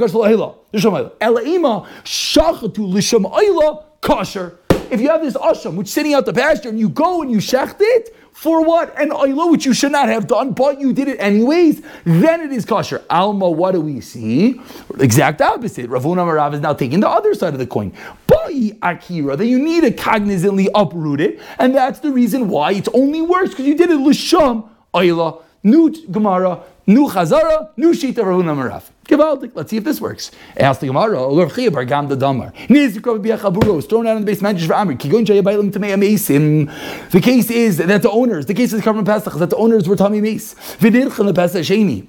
oila 3.24 3.84
kosher. 4.00 4.59
If 4.90 5.00
you 5.00 5.08
have 5.08 5.22
this 5.22 5.34
asham 5.34 5.74
which 5.76 5.88
is 5.88 5.92
sitting 5.92 6.14
out 6.14 6.26
the 6.26 6.32
pasture 6.32 6.68
and 6.68 6.78
you 6.78 6.88
go 6.88 7.22
and 7.22 7.30
you 7.30 7.38
shecht 7.38 7.76
it, 7.78 8.16
for 8.32 8.64
what? 8.64 8.98
An 8.98 9.10
oila 9.10 9.50
which 9.50 9.66
you 9.66 9.74
should 9.74 9.92
not 9.92 10.08
have 10.08 10.26
done, 10.26 10.52
but 10.52 10.80
you 10.80 10.92
did 10.92 11.08
it 11.08 11.18
anyways, 11.20 11.82
then 12.04 12.40
it 12.40 12.52
is 12.52 12.64
kosher. 12.64 13.04
Alma, 13.10 13.50
what 13.50 13.72
do 13.72 13.80
we 13.80 14.00
see? 14.00 14.60
Exact 14.98 15.42
opposite. 15.42 15.90
Ravuna 15.90 16.24
Marav 16.24 16.54
is 16.54 16.60
now 16.60 16.72
taking 16.72 17.00
the 17.00 17.08
other 17.08 17.34
side 17.34 17.52
of 17.52 17.58
the 17.58 17.66
coin. 17.66 17.92
Bai 18.26 18.72
akira, 18.82 19.36
that 19.36 19.46
you 19.46 19.58
need 19.58 19.82
to 19.82 19.90
cognizantly 19.90 20.68
uproot 20.74 21.20
it, 21.20 21.40
and 21.58 21.74
that's 21.74 21.98
the 21.98 22.10
reason 22.10 22.48
why 22.48 22.72
it's 22.72 22.88
only 22.94 23.20
worse, 23.20 23.50
because 23.50 23.66
you 23.66 23.76
did 23.76 23.90
it 23.90 23.98
l'sham 23.98 24.64
oila, 24.94 25.42
new 25.62 25.90
Gemara, 26.10 26.62
new 26.86 27.08
Chazara, 27.08 27.70
new 27.76 27.92
Shita 27.92 28.16
Ravuna 28.16 28.54
Marav. 28.54 28.84
Gewaltig. 29.04 29.52
Let's 29.54 29.70
see 29.70 29.76
if 29.76 29.84
this 29.84 30.00
works. 30.00 30.30
Ask 30.56 30.80
the 30.80 30.86
Gemara, 30.86 31.16
Olor 31.16 31.52
Chia 31.54 31.70
Bar 31.70 31.84
Gam 31.84 32.08
the 32.08 32.16
Damar. 32.16 32.52
Nizikro 32.68 33.22
Biachaburo 33.22 33.78
is 33.78 33.86
thrown 33.86 34.06
out 34.06 34.16
on 34.16 34.22
the 34.22 34.26
base 34.26 34.40
managed 34.40 34.66
for 34.66 34.74
Amr. 34.74 34.94
Kigon 34.94 35.24
Jayabailim 35.24 35.72
Tamei 35.72 35.94
Amesim. 35.94 37.10
The 37.10 37.20
case 37.20 37.50
is 37.50 37.78
that 37.78 38.02
the 38.02 38.10
owners, 38.10 38.46
the 38.46 38.54
case 38.54 38.70
the 38.70 38.80
carbon 38.80 39.04
Pesach, 39.04 39.34
that 39.34 39.50
the 39.50 39.56
owners 39.56 39.88
were 39.88 39.96
Tami 39.96 40.22
Mace. 40.22 40.54
Vidilchan 40.54 41.26
the 41.26 41.34
Pesach 41.34 41.62
Sheni 41.62 42.06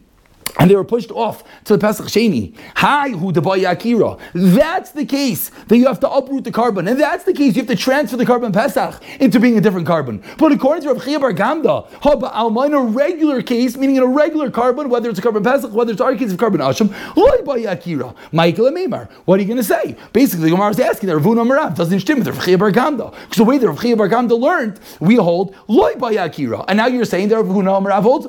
and 0.59 0.69
they 0.69 0.75
were 0.75 0.83
pushed 0.83 1.11
off 1.11 1.43
to 1.65 1.77
the 1.77 1.79
Pesach 1.79 2.07
Sheni. 2.07 2.55
Hi, 2.75 3.09
hu 3.09 3.29
Akira. 3.29 4.17
That's 4.33 4.91
the 4.91 5.05
case 5.05 5.49
that 5.67 5.77
you 5.77 5.87
have 5.87 5.99
to 6.01 6.09
uproot 6.09 6.43
the 6.43 6.51
carbon, 6.51 6.87
and 6.87 6.99
that's 6.99 7.23
the 7.23 7.33
case 7.33 7.55
you 7.55 7.61
have 7.61 7.67
to 7.67 7.75
transfer 7.75 8.17
the 8.17 8.25
carbon 8.25 8.51
Pesach 8.51 9.01
into 9.19 9.39
being 9.39 9.57
a 9.57 9.61
different 9.61 9.87
carbon. 9.87 10.23
But 10.37 10.51
according 10.51 10.83
to 10.83 10.93
Rav 10.93 11.03
Chia 11.03 11.19
Bar 11.19 11.33
Gamda, 11.33 12.65
in 12.65 12.73
a 12.73 12.81
regular 12.81 13.41
case, 13.41 13.77
meaning 13.77 13.97
in 13.97 14.03
a 14.03 14.07
regular 14.07 14.51
carbon, 14.51 14.89
whether 14.89 15.09
it's 15.09 15.19
a 15.19 15.21
carbon 15.21 15.43
Pesach, 15.43 15.71
whether 15.71 15.91
it's 15.91 16.01
our 16.01 16.15
case 16.15 16.31
of 16.31 16.37
carbon 16.37 16.61
Asham, 16.61 16.93
loy 17.15 17.65
Akira. 17.67 18.13
Michael 18.31 18.67
and 18.67 18.77
Meimar. 18.77 19.09
What 19.25 19.39
are 19.39 19.41
you 19.41 19.47
going 19.47 19.57
to 19.57 19.63
say? 19.63 19.95
Basically, 20.13 20.45
the 20.45 20.51
Gemara 20.51 20.69
is 20.69 20.79
asking 20.79 21.09
that 21.09 21.17
Ravuna 21.17 21.45
Marav 21.47 21.75
doesn't 21.75 21.99
stim 21.99 22.19
with 22.19 22.27
Rav 22.27 22.43
Chia 22.43 22.57
Bar 22.57 22.71
Gamda. 22.71 23.11
Because 23.11 23.37
the 23.37 23.43
way 23.43 23.57
that 23.57 23.67
Rav 23.67 23.81
Chia 23.81 23.95
Bar 23.95 24.09
Gamda 24.09 24.39
learned, 24.39 24.79
we 24.99 25.15
hold 25.15 25.55
loy 25.67 25.93
Akira, 25.93 26.63
and 26.67 26.77
now 26.77 26.87
you're 26.87 27.05
saying 27.05 27.29
that 27.29 27.35
Ravuna 27.35 27.81
Marav 27.83 28.03
holds 28.03 28.27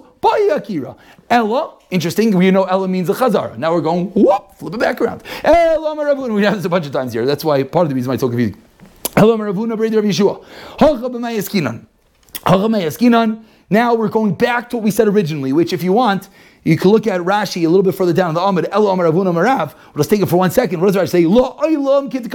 Akira. 0.53 0.97
Ella, 1.31 1.79
interesting, 1.93 2.37
we 2.37 2.51
know 2.51 2.65
Ella 2.65 2.89
means 2.89 3.09
a 3.11 3.15
chazara. 3.15 3.57
Now 3.57 3.73
we're 3.73 3.81
going, 3.81 4.11
whoop, 4.15 4.55
flip 4.57 4.75
it 4.75 4.81
back 4.81 5.01
around. 5.01 5.23
We 5.45 6.43
have 6.45 6.57
this 6.57 6.65
a 6.65 6.69
bunch 6.69 6.87
of 6.87 6.93
times 6.93 7.13
here. 7.13 7.25
That's 7.27 7.45
why 7.45 7.63
part 7.63 7.85
of 7.85 7.91
the 7.91 7.95
reason 7.95 8.09
why 8.09 8.15
it's 8.15 8.23
so 8.23 8.29
confusing. 8.29 8.61
Ella 9.17 9.37
Maravuna, 9.37 9.77
Brady 9.77 9.97
Rav 9.97 10.05
Yeshua. 10.05 10.43
Now 13.71 13.95
we're 13.95 14.09
going 14.09 14.35
back 14.35 14.69
to 14.71 14.77
what 14.77 14.83
we 14.85 14.91
said 14.91 15.07
originally, 15.09 15.53
which 15.53 15.73
if 15.73 15.83
you 15.83 15.93
want, 15.93 16.29
you 16.65 16.77
can 16.77 16.91
look 16.91 17.07
at 17.07 17.21
Rashi 17.21 17.65
a 17.65 17.69
little 17.69 17.83
bit 17.83 17.95
further 17.95 18.13
down 18.13 18.35
the 18.35 18.41
Amid, 18.41 18.69
El 18.71 18.87
Amar 18.89 19.07
Avuna 19.07 19.33
Marav. 19.33 19.75
Let's 19.95 20.09
take 20.09 20.21
it 20.21 20.27
for 20.27 20.37
one 20.37 20.51
second. 20.51 20.81
What 20.81 20.93
does 20.93 21.03
Rashi 21.03 21.09
say? 21.09 21.27
Lo 21.27 21.57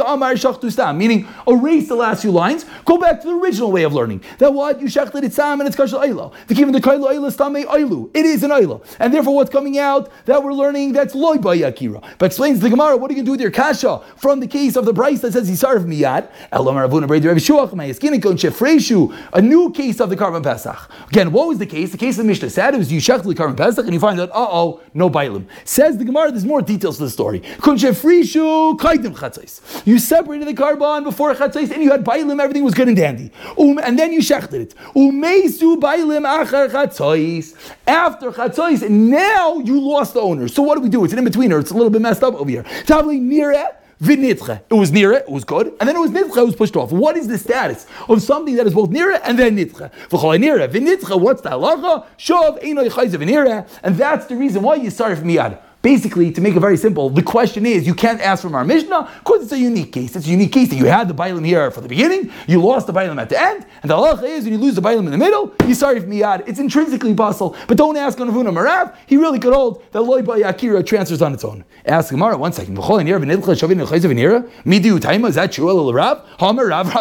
Amar 0.08 0.94
Meaning, 0.96 1.28
erase 1.48 1.88
the 1.88 1.96
last 1.96 2.22
few 2.24 2.32
lines, 2.32 2.66
go 2.86 2.98
back 2.98 3.22
to 3.22 3.28
the 3.28 3.34
original 3.36 3.72
way 3.72 3.84
of 3.84 3.94
learning. 3.94 4.24
That 4.40 4.54
what? 4.54 4.82
You 4.82 4.90
shachted 4.90 5.24
it 5.24 5.34
Sam 5.34 5.62
and 5.62 5.68
it's 5.68 5.78
Kashal 5.78 6.04
Oila. 6.04 6.34
The 6.48 6.56
given 6.56 6.74
the 6.74 6.82
Kaila 6.82 7.12
Oila 7.12 7.32
Stame 7.32 7.68
Oilu. 7.68 8.10
It 8.16 8.26
is 8.26 8.44
an 8.44 8.50
Oila. 8.52 8.84
And 9.00 9.14
therefore, 9.14 9.36
what's 9.36 9.52
coming 9.52 9.78
out 9.78 10.12
that 10.26 10.44
we're 10.44 10.54
learning 10.54 10.94
that's 10.94 11.14
Loi 11.14 11.36
Bayakira. 11.36 12.04
But 12.18 12.28
explains 12.28 12.60
the 12.60 12.70
Gemara, 12.70 12.98
what 12.98 13.12
are 13.12 13.14
you 13.14 13.24
going 13.24 13.26
to 13.26 13.30
do 13.30 13.32
with 13.32 13.42
your 13.42 13.52
Kasha 13.52 14.02
from 14.18 14.40
the 14.40 14.48
case 14.48 14.76
of 14.76 14.86
the 14.86 14.94
Bryce 14.94 15.22
that 15.22 15.34
says 15.34 15.50
Yisar 15.50 15.76
of 15.76 15.84
Miyad? 15.84 16.30
El 16.52 16.68
Amar 16.68 16.88
Avuna 16.88 17.08
Bredi 17.08 17.28
Rav 17.28 17.38
Shuach, 17.38 17.72
Mayaskinik, 17.72 18.22
Shefreshu, 18.22 19.16
a 19.34 19.42
new 19.42 19.72
case 19.72 20.00
of 20.00 20.10
the 20.10 20.16
carbon 20.16 20.42
Pesach. 20.42 20.90
Again, 21.10 21.28
Again, 21.28 21.34
what 21.34 21.48
was 21.48 21.58
the 21.58 21.66
case? 21.66 21.92
The 21.92 21.98
case 21.98 22.18
of 22.18 22.24
the 22.24 22.28
Mishnah 22.28 22.50
said 22.52 22.74
it 22.74 22.78
was 22.78 22.92
you 22.92 23.02
shechted 23.02 23.24
the 23.24 23.36
carbon 23.36 23.56
pesach, 23.56 23.84
and 23.84 23.94
you 23.94 24.00
find 24.00 24.17
uh 24.20 24.30
oh, 24.34 24.82
no 24.94 25.10
bailim. 25.10 25.46
Says 25.64 25.98
the 25.98 26.06
Gemara, 26.06 26.32
there's 26.32 26.46
more 26.46 26.62
details 26.62 26.98
to 26.98 27.04
the 27.06 27.10
story. 27.10 27.42
You 29.86 30.00
separated 30.00 30.48
the 30.48 30.54
carbon 30.54 31.04
before 31.04 31.34
chatzais, 31.36 31.72
and 31.72 31.84
you 31.84 31.92
had 31.92 32.04
bailim, 32.04 32.42
everything 32.42 32.64
was 32.64 32.74
good 32.74 32.88
and 32.88 32.98
dandy. 32.98 33.32
Um, 33.58 33.80
and 33.80 33.98
then 33.98 34.12
you 34.12 34.20
shechted 34.20 34.54
it. 34.54 34.76
Achar 34.96 36.70
chatzais. 36.70 37.56
After 37.88 38.32
now 38.90 39.58
you 39.60 39.80
lost 39.80 40.14
the 40.14 40.22
owner. 40.22 40.48
So 40.48 40.62
what 40.64 40.76
do 40.76 40.82
we 40.82 40.90
do? 40.90 41.04
It's 41.04 41.14
an 41.14 41.20
in-betweener. 41.20 41.60
It's 41.60 41.72
a 41.72 41.74
little 41.74 41.90
bit 41.90 42.02
messed 42.02 42.24
up 42.24 42.36
over 42.36 42.50
here. 42.50 42.64
Nireh 42.64 43.76
Vinitche. 44.02 44.62
It 44.70 44.74
was 44.74 44.92
near 44.92 45.12
it, 45.14 45.24
it 45.24 45.30
was 45.30 45.44
good, 45.44 45.74
and 45.80 45.90
then 45.90 45.96
it 45.96 46.00
was 46.00 46.12
nitche, 46.12 46.38
it 46.38 46.46
was 46.46 46.56
pushed 46.56 46.76
off. 46.76 46.92
What 46.92 47.18
is 47.18 47.28
the 47.28 47.38
status 47.38 47.88
of 48.08 48.22
something 48.22 48.56
that 48.56 48.68
is 48.68 48.74
both 48.74 48.92
near 48.92 49.12
it 49.12 49.22
and 49.24 49.40
then 49.40 49.58
nitche? 49.58 49.92
V'choy 50.10 50.38
vinitche, 50.70 51.20
what's 51.20 51.42
the 51.42 51.50
halacha? 51.50 52.06
Shov 52.18 52.62
einoy 52.64 52.90
chayzev 52.90 53.68
and 53.84 53.98
that's 53.98 54.28
the 54.28 54.36
reason 54.36 54.62
why 54.62 54.76
you 54.76 54.90
start 54.92 55.18
from 55.18 55.28
miyad. 55.28 55.60
Basically, 55.88 56.34
to 56.34 56.42
make 56.42 56.54
it 56.54 56.60
very 56.60 56.76
simple, 56.76 57.10
the 57.10 57.24
question 57.24 57.66
is 57.66 57.88
you 57.88 57.94
can't 57.94 58.20
ask 58.20 58.42
from 58.42 58.56
our 58.56 58.66
Mishnah 58.66 59.10
because 59.20 59.44
it's 59.44 59.54
a 59.54 59.58
unique 59.58 59.94
case. 59.94 60.18
It's 60.18 60.28
a 60.28 60.30
unique 60.30 60.52
case 60.52 60.68
that 60.68 60.76
you 60.76 60.84
had 60.84 61.08
the 61.08 61.14
Bailam 61.14 61.46
here 61.46 61.72
for 61.72 61.80
the 61.80 61.88
beginning, 61.88 62.30
you 62.46 62.62
lost 62.62 62.88
the 62.88 62.92
Bailam 62.92 63.22
at 63.22 63.30
the 63.30 63.42
end, 63.42 63.66
and 63.82 63.90
the 63.90 63.96
halacha 63.96 64.24
is 64.24 64.44
when 64.44 64.52
you 64.52 64.60
lose 64.60 64.76
the 64.76 64.82
Bailam 64.82 65.06
in 65.06 65.12
the 65.12 65.18
middle, 65.18 65.56
you 65.66 65.74
sorry 65.74 66.02
for 66.02 66.08
miyad. 66.08 66.46
It's 66.46 66.60
intrinsically 66.60 67.14
possible, 67.14 67.56
but 67.70 67.78
don't 67.78 67.96
ask 67.96 68.20
on 68.20 68.30
Ravuna 68.30 68.52
Marav. 68.52 68.98
He 69.06 69.16
really 69.16 69.40
could 69.40 69.54
hold 69.54 69.82
that 69.94 70.02
Loi 70.02 70.20
Akira 70.44 70.84
transfers 70.84 71.22
on 71.22 71.34
its 71.34 71.46
own. 71.46 71.64
Ask 71.86 72.10
Gemara 72.10 72.36
one 72.36 72.52
second. 72.52 72.78
Is 72.78 72.86
that 75.36 75.52
true? 75.54 75.92
Rav? 75.94 76.22
Rav 76.42 76.58
Rav 76.58 76.92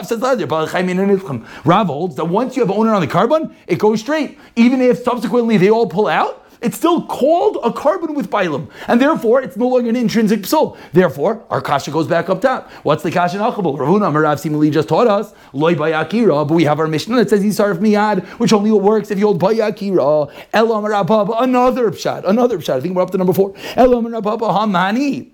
Rav 1.64 1.86
holds 1.88 2.14
that 2.14 2.24
once 2.24 2.56
you 2.56 2.62
have 2.62 2.70
owner 2.70 2.94
on 2.94 3.00
the 3.00 3.08
carbon, 3.08 3.52
it 3.66 3.80
goes 3.80 4.00
straight. 4.00 4.38
Even 4.54 4.80
if 4.80 5.02
subsequently 5.02 5.56
they 5.56 5.70
all 5.70 5.88
pull 5.88 6.06
out, 6.06 6.44
it's 6.60 6.76
still 6.76 7.02
called 7.06 7.58
a 7.62 7.72
carbon 7.72 8.14
with 8.14 8.30
bilam, 8.30 8.70
and 8.88 9.00
therefore 9.00 9.42
it's 9.42 9.56
no 9.56 9.68
longer 9.68 9.88
an 9.88 9.96
intrinsic 9.96 10.40
psul. 10.40 10.76
Therefore, 10.92 11.44
our 11.50 11.60
kasha 11.60 11.90
goes 11.90 12.06
back 12.06 12.28
up 12.28 12.40
top. 12.40 12.70
What's 12.82 13.02
the 13.02 13.10
kasha 13.10 13.38
nachabel? 13.38 13.76
Ravuna 13.76 14.12
Marav 14.12 14.36
Simili 14.36 14.72
just 14.72 14.88
taught 14.88 15.06
us 15.06 15.32
loy 15.52 15.74
bayakira, 15.74 16.46
but 16.46 16.54
we 16.54 16.64
have 16.64 16.80
our 16.80 16.88
Mishnah 16.88 17.16
that 17.16 17.30
says 17.30 17.44
yisarf 17.44 17.78
miyad, 17.78 18.24
which 18.38 18.52
only 18.52 18.70
works 18.70 19.10
if 19.10 19.18
you 19.18 19.26
hold 19.26 19.40
bayakira. 19.40 20.32
Elam 20.52 20.84
Rababa, 20.84 21.42
another 21.42 21.90
pshat, 21.90 22.24
another 22.28 22.58
pshat. 22.58 22.76
I 22.76 22.80
think 22.80 22.94
we're 22.94 23.02
up 23.02 23.10
to 23.10 23.18
number 23.18 23.32
four. 23.32 23.54
Elam 23.76 24.06
Rababa 24.06 24.50
Hamani. 24.56 25.30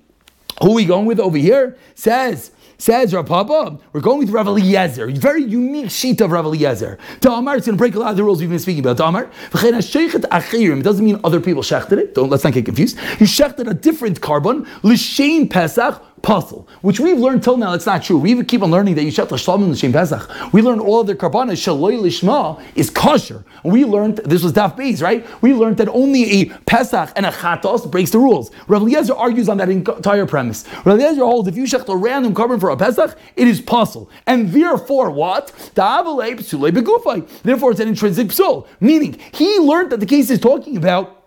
Who 0.61 0.72
are 0.72 0.74
we 0.74 0.85
going 0.85 1.06
with 1.06 1.18
over 1.18 1.38
here? 1.38 1.76
Says 1.94 2.52
Says 2.78 3.14
Rav 3.14 3.26
Papa, 3.26 3.78
we're 3.92 4.00
going 4.00 4.18
with 4.18 4.30
Rav 4.30 4.46
Eliezer, 4.48 5.06
very 5.12 5.44
unique 5.44 5.90
sheet 5.90 6.20
of 6.20 6.32
Rav 6.32 6.44
Eliezer. 6.44 6.98
Amar, 7.24 7.56
it's 7.56 7.66
going 7.66 7.76
to 7.76 7.78
break 7.78 7.94
a 7.94 7.98
lot 7.98 8.11
of 8.11 8.16
the 8.16 8.24
rules 8.24 8.40
we've 8.40 8.50
been 8.50 8.58
speaking 8.58 8.85
about. 8.85 8.98
Amar, 9.00 9.30
it 9.54 10.82
doesn't 10.82 11.04
mean 11.04 11.20
other 11.22 11.40
people 11.40 11.62
shechted 11.62 11.98
it. 11.98 12.14
Don't 12.14 12.28
let's 12.28 12.44
not 12.44 12.52
get 12.52 12.64
confused. 12.64 12.96
You 13.18 13.26
shechted 13.26 13.68
a 13.68 13.74
different 13.74 14.20
carbon, 14.20 14.66
l'shein 14.82 15.48
pesach 15.48 16.02
puzzle, 16.22 16.68
which 16.80 17.00
we've 17.00 17.18
learned 17.18 17.42
till 17.42 17.56
now, 17.56 17.72
it's 17.72 17.87
not 17.87 18.02
true. 18.02 18.18
We 18.18 18.30
even 18.30 18.46
keep 18.46 18.62
on 18.62 18.70
learning 18.70 18.94
that 18.94 19.02
Yishat 19.02 19.30
L'Shlamim 19.30 19.70
L'Shem 19.70 19.92
Pesach. 19.92 20.30
We 20.52 20.62
learned 20.62 20.80
all 20.80 21.00
of 21.00 21.06
their 21.06 21.16
karbanas, 21.16 21.58
Shaloi 21.58 22.00
Lishma, 22.00 22.62
is 22.74 22.90
kosher. 22.90 23.44
We 23.64 23.85
learned, 23.85 24.18
this 24.18 24.42
was 24.42 24.52
Daf 24.52 24.76
Beis, 24.76 25.02
right? 25.02 25.26
We 25.42 25.52
learned 25.54 25.78
that 25.78 25.88
only 25.88 26.42
a 26.42 26.44
Pesach 26.66 27.11
and 27.16 27.26
a 27.26 27.30
Chatos 27.30 27.90
breaks 27.90 28.11
the 28.11 28.18
rules. 28.18 28.50
Rav 28.68 28.82
Eliezer 28.82 29.14
argues 29.14 29.48
on 29.48 29.56
that 29.58 29.68
entire 29.68 30.26
premise. 30.26 30.64
Rav 30.85 30.98
Eliezer 30.98 31.24
holds 31.24 31.48
if 31.48 31.56
you 31.56 31.64
shecht 31.64 31.88
a 31.88 31.96
random 31.96 32.35
carbon 32.35 32.61
for 32.61 32.70
a 32.70 32.76
Pesach, 32.76 33.18
it 33.37 33.48
is 33.48 33.61
puzzle. 33.61 34.11
And 34.26 34.52
therefore, 34.52 35.11
what? 35.11 35.52
Therefore, 35.74 36.22
it's 36.22 37.80
an 37.80 37.88
intrinsic 37.88 38.28
psul. 38.28 38.66
Meaning, 38.80 39.18
he 39.32 39.58
learned 39.58 39.90
that 39.90 40.00
the 40.00 40.06
case 40.06 40.30
is 40.30 40.38
talking 40.40 40.76
about 40.76 41.18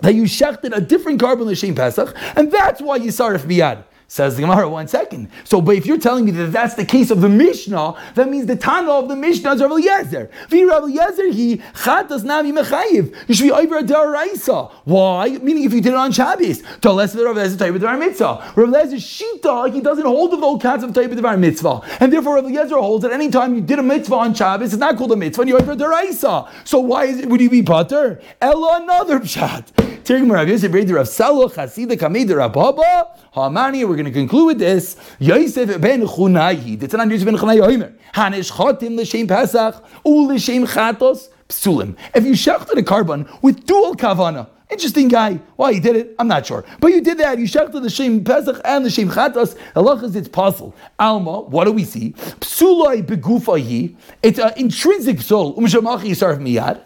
that 0.00 0.14
you 0.14 0.22
shechted 0.24 0.76
a 0.76 0.80
different 0.80 1.20
carbon 1.20 1.46
l'shem 1.48 1.74
Pesach, 1.74 2.14
and 2.36 2.52
that's 2.52 2.80
why 2.80 2.96
you 2.96 3.10
sarif 3.10 3.40
miyad. 3.40 3.84
Says 4.10 4.36
the 4.36 4.40
Gemara, 4.40 4.66
one 4.66 4.88
second. 4.88 5.28
So, 5.44 5.60
but 5.60 5.76
if 5.76 5.84
you're 5.84 5.98
telling 5.98 6.24
me 6.24 6.30
that 6.30 6.50
that's 6.50 6.74
the 6.74 6.84
case 6.86 7.10
of 7.10 7.20
the 7.20 7.28
Mishnah, 7.28 7.94
that 8.14 8.30
means 8.30 8.46
the 8.46 8.56
Tana 8.56 8.90
of 8.90 9.06
the 9.06 9.14
Mishnah 9.14 9.52
is 9.52 9.60
Rav 9.60 9.70
Eliezer. 9.70 10.30
Vi 10.48 10.64
Rav 10.64 10.84
Eliezer, 10.84 11.30
he 11.30 11.58
chatas 11.58 12.22
navi 12.22 12.58
mechayiv. 12.58 13.14
You 13.28 13.34
should 13.34 13.44
be 13.44 13.52
over 13.52 13.82
daraisa. 13.82 14.72
Why? 14.84 15.28
Meaning, 15.42 15.64
if 15.64 15.74
you 15.74 15.82
did 15.82 15.92
it 15.92 15.96
on 15.96 16.10
Shabbos, 16.10 16.62
to 16.80 16.90
less 16.90 17.12
of 17.12 17.18
the 17.18 17.26
Rav 17.26 17.36
Eliezer 17.36 17.66
of 17.66 17.74
Devar 17.74 17.98
Mitzvah. 17.98 18.52
Rav 18.56 18.68
Eliezer 18.68 18.96
Shita, 18.96 19.74
he 19.74 19.82
doesn't 19.82 20.06
hold 20.06 20.32
the 20.32 20.38
old 20.38 20.62
cats 20.62 20.82
of 20.82 20.94
Devar 20.94 21.36
Mitzvah, 21.36 21.82
and 22.00 22.10
therefore 22.10 22.36
Rav 22.36 22.46
Eliezer 22.46 22.78
holds 22.78 23.02
that 23.02 23.12
any 23.12 23.28
time 23.28 23.54
you 23.54 23.60
did 23.60 23.78
a 23.78 23.82
mitzvah 23.82 24.14
on 24.14 24.32
Shabbos, 24.32 24.72
it's 24.72 24.80
not 24.80 24.96
called 24.96 25.12
a 25.12 25.16
mitzvah. 25.16 25.42
And 25.42 25.50
you're 25.50 25.60
over 25.60 25.76
daraisa. 25.76 26.48
So 26.64 26.78
why 26.78 27.04
is 27.04 27.18
it? 27.18 27.28
Would 27.28 27.42
you 27.42 27.50
be 27.50 27.60
butter? 27.60 28.22
Ella 28.40 28.80
another 28.82 29.20
pshat. 29.20 29.66
Tirgim 30.08 30.32
Rav 30.32 30.48
Yosef 30.48 30.72
Rav 30.72 30.82
Saluch 30.82 31.52
Hasida 31.52 31.92
Kamei 31.92 32.34
Rav 32.34 32.54
Baba 32.54 33.08
Hamani. 33.34 33.86
We're 33.86 33.97
going 33.98 34.12
to 34.12 34.18
conclude 34.18 34.46
with 34.46 34.58
this. 34.58 34.96
Yosef 35.18 35.80
ben 35.80 36.06
Chunayi. 36.06 36.82
It's 36.82 36.94
not 36.94 37.10
Yosef 37.10 37.26
ben 37.26 37.36
Chunayi. 37.36 37.94
Hanish 38.14 38.52
chotim 38.52 38.98
l'shem 38.98 39.26
Pesach 39.26 39.84
u 40.04 40.32
l'shem 40.32 40.66
chatos 40.66 41.28
psulim. 41.48 41.96
If 42.14 42.24
you 42.24 42.32
shechted 42.32 42.78
a 42.78 42.82
carbon 42.82 43.28
with 43.42 43.66
dual 43.66 43.94
kavana. 43.94 44.48
Interesting 44.70 45.08
guy. 45.08 45.40
Why 45.56 45.72
he 45.72 45.80
did 45.80 45.96
it, 45.96 46.14
I'm 46.18 46.28
not 46.28 46.44
sure. 46.44 46.62
But 46.78 46.88
you 46.88 47.00
did 47.00 47.16
that. 47.18 47.38
You 47.38 47.46
shechted 47.46 47.80
the 47.80 47.88
Shem 47.88 48.22
Pesach 48.22 48.60
and 48.66 48.84
the 48.84 48.90
Shem 48.90 49.08
Chatas. 49.08 49.56
Allah 49.74 50.04
is 50.04 50.14
it's 50.14 50.28
puzzle. 50.28 50.74
Alma, 50.98 51.40
what 51.40 51.64
do 51.64 51.72
we 51.72 51.84
see? 51.84 52.12
Psulai 52.40 53.02
begufahi. 53.02 53.96
It's 54.22 54.38
an 54.38 54.52
intrinsic 54.58 55.16
psul. 55.16 55.56
Umshamachi 55.56 56.10
yisarf 56.10 56.38
miyad 56.38 56.82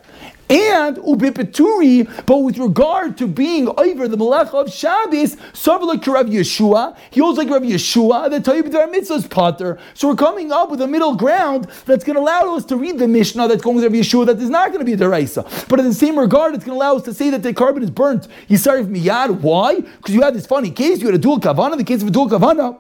and 0.53 0.97
ubipeturi, 0.99 2.27
but 2.27 2.39
with 2.39 2.59
regard 2.59 3.17
to 3.19 3.27
being 3.27 3.69
over 3.69 4.07
the 4.07 4.17
malach 4.17 4.53
of 4.53 4.73
Shabbos, 4.73 5.37
like 5.37 6.07
Rav 6.07 6.27
Yeshua, 6.27 6.97
he 7.11 7.21
holds 7.21 7.39
like 7.39 7.49
Rav 7.49 7.63
Yeshua, 7.63 8.31
the 8.31 8.39
Tayyib 8.39 8.71
Mitzvah's 8.93 9.27
potter. 9.27 9.79
So 9.95 10.09
we're 10.09 10.17
coming 10.17 10.53
up 10.53 10.71
with 10.71 10.83
a 10.83 10.87
middle 10.87 11.15
ground 11.15 11.69
that's 11.87 12.05
going 12.05 12.17
to 12.17 12.21
allow 12.21 12.55
us 12.55 12.65
to 12.67 12.77
read 12.77 12.99
the 12.99 13.09
Mishnah 13.09 13.49
that's 13.49 13.63
going 13.63 13.77
with 13.77 13.85
Rav 13.85 13.93
Yeshua 13.93 14.27
that 14.27 14.39
is 14.39 14.51
not 14.51 14.69
going 14.69 14.81
to 14.81 14.85
be 14.85 14.93
a 14.93 14.97
deraisa. 14.97 15.69
But 15.69 15.81
in 15.81 15.87
the 15.87 15.95
same 15.95 16.19
regard, 16.19 16.55
it's 16.55 16.65
going 16.65 16.79
to 16.79 16.85
allow 16.85 16.97
us 16.97 17.03
to 17.05 17.15
say 17.15 17.31
that 17.31 17.43
the 17.43 17.55
carbon 17.55 17.83
is 17.83 17.91
burnt. 17.91 18.29
Yisarif 18.49 18.87
miyad. 18.87 19.41
Why? 19.41 19.81
Because 19.81 20.15
you 20.15 20.23
had 20.23 20.35
this 20.35 20.47
funny 20.47 20.71
case, 20.71 21.01
you 21.01 21.07
had 21.07 21.15
a 21.15 21.19
dual 21.19 21.41
kavana, 21.41 21.77
the 21.77 21.85
case 21.85 22.03
of 22.03 22.09
a 22.09 22.11
dual 22.11 22.29
kavana 22.29 22.79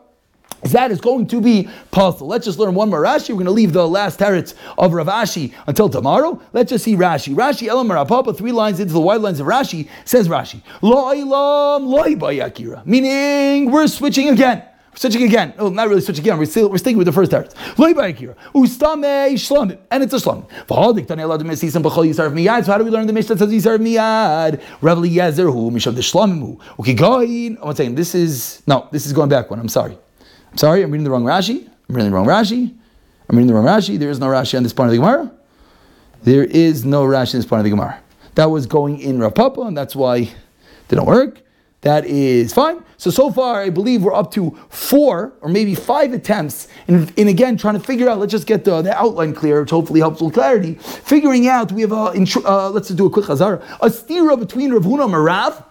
that 0.62 0.90
is 0.90 1.00
going 1.00 1.26
to 1.28 1.40
be 1.40 1.68
possible. 1.90 2.28
Let's 2.28 2.44
just 2.44 2.58
learn 2.58 2.74
one 2.74 2.90
more 2.90 3.02
Rashi. 3.02 3.30
We're 3.30 3.36
going 3.36 3.46
to 3.46 3.52
leave 3.52 3.72
the 3.72 3.86
last 3.86 4.18
teretz 4.18 4.54
of 4.78 4.92
Rav 4.92 5.08
Ashi 5.08 5.52
until 5.66 5.88
tomorrow. 5.88 6.40
Let's 6.52 6.70
just 6.70 6.84
see 6.84 6.94
Rashi. 6.94 7.34
Rashi 7.34 7.68
Elam 7.68 7.88
Rapapa, 7.88 8.36
three 8.36 8.52
lines 8.52 8.80
into 8.80 8.92
the 8.92 9.00
wide 9.00 9.20
lines 9.20 9.40
of 9.40 9.46
Rashi, 9.46 9.88
says 10.04 10.28
Rashi, 10.28 10.62
Lo 10.80 11.12
Ilam 11.14 11.86
Loi 11.86 12.14
Bayakira. 12.14 12.84
Meaning, 12.86 13.70
we're 13.70 13.86
switching 13.86 14.28
again. 14.28 14.64
We're 14.92 14.98
switching 14.98 15.22
again. 15.22 15.54
No, 15.56 15.70
not 15.70 15.88
really 15.88 16.02
switching 16.02 16.22
again. 16.22 16.38
We're 16.38 16.44
still 16.44 16.68
we're 16.68 16.78
sticking 16.78 16.98
with 16.98 17.06
the 17.06 17.12
first 17.12 17.32
teretz. 17.32 17.54
Loi 17.78 17.94
Bayakira. 17.94 18.36
Ustame 18.54 19.32
Shlamim. 19.32 19.78
And 19.90 20.02
it's 20.02 20.12
a 20.12 20.18
Shlamim. 20.18 20.46
So 20.68 20.74
how 22.72 22.78
do 22.78 22.84
we 22.84 22.90
learn 22.90 23.06
the 23.06 23.12
Mishnah 23.12 23.38
says 23.38 23.50
Yisar 23.50 23.78
Miyad? 23.80 24.62
Rav 24.82 24.98
Eliezer 24.98 25.46
Mishav 25.46 25.94
the 25.94 26.02
Shlamim 26.02 26.40
who. 26.40 26.60
Okay. 26.78 27.56
I'm 27.62 27.74
saying 27.74 27.94
this 27.94 28.14
is 28.14 28.62
no, 28.66 28.88
this 28.92 29.06
is 29.06 29.12
going 29.14 29.30
back 29.30 29.50
one. 29.50 29.58
I'm 29.58 29.68
sorry. 29.68 29.96
Sorry, 30.54 30.82
I'm 30.82 30.90
reading 30.90 31.04
the 31.04 31.10
wrong 31.10 31.24
Rashi. 31.24 31.66
I'm 31.88 31.94
reading 31.94 32.10
the 32.10 32.16
wrong 32.16 32.26
Rashi. 32.26 32.74
I'm 33.28 33.36
reading 33.36 33.46
the 33.46 33.54
wrong 33.54 33.64
Rashi. 33.64 33.98
There 33.98 34.10
is 34.10 34.20
no 34.20 34.26
Rashi 34.26 34.56
on 34.56 34.62
this 34.62 34.72
part 34.72 34.88
of 34.88 34.92
the 34.92 34.98
Gemara. 34.98 35.32
There 36.24 36.44
is 36.44 36.84
no 36.84 37.04
Rashi 37.04 37.34
in 37.34 37.40
this 37.40 37.46
part 37.46 37.60
of 37.60 37.64
the 37.64 37.70
Gemara. 37.70 37.98
That 38.34 38.50
was 38.50 38.66
going 38.66 39.00
in 39.00 39.18
Rav 39.18 39.34
Papa, 39.34 39.62
and 39.62 39.76
that's 39.76 39.96
why 39.96 40.16
it 40.18 40.34
didn't 40.88 41.06
work. 41.06 41.40
That 41.82 42.04
is 42.04 42.52
fine. 42.52 42.84
So, 42.96 43.10
so 43.10 43.32
far, 43.32 43.60
I 43.60 43.70
believe 43.70 44.04
we're 44.04 44.14
up 44.14 44.30
to 44.32 44.56
four 44.68 45.32
or 45.40 45.48
maybe 45.48 45.74
five 45.74 46.12
attempts 46.12 46.68
in 46.86 47.28
again 47.28 47.56
trying 47.56 47.74
to 47.74 47.80
figure 47.80 48.08
out, 48.08 48.18
let's 48.18 48.30
just 48.30 48.46
get 48.46 48.64
the, 48.64 48.82
the 48.82 48.96
outline 48.96 49.34
clear, 49.34 49.62
which 49.62 49.70
hopefully 49.70 49.98
helps 49.98 50.20
with 50.20 50.34
clarity. 50.34 50.74
Figuring 50.74 51.48
out, 51.48 51.72
we 51.72 51.80
have 51.80 51.90
a, 51.90 52.12
uh, 52.44 52.70
let's 52.70 52.88
do 52.90 53.06
a 53.06 53.10
quick 53.10 53.24
chazara, 53.24 53.60
a 53.80 53.88
stira 53.88 54.38
between 54.38 54.72
Rav 54.72 54.84
Huna 54.84 55.08
Marav 55.10 55.64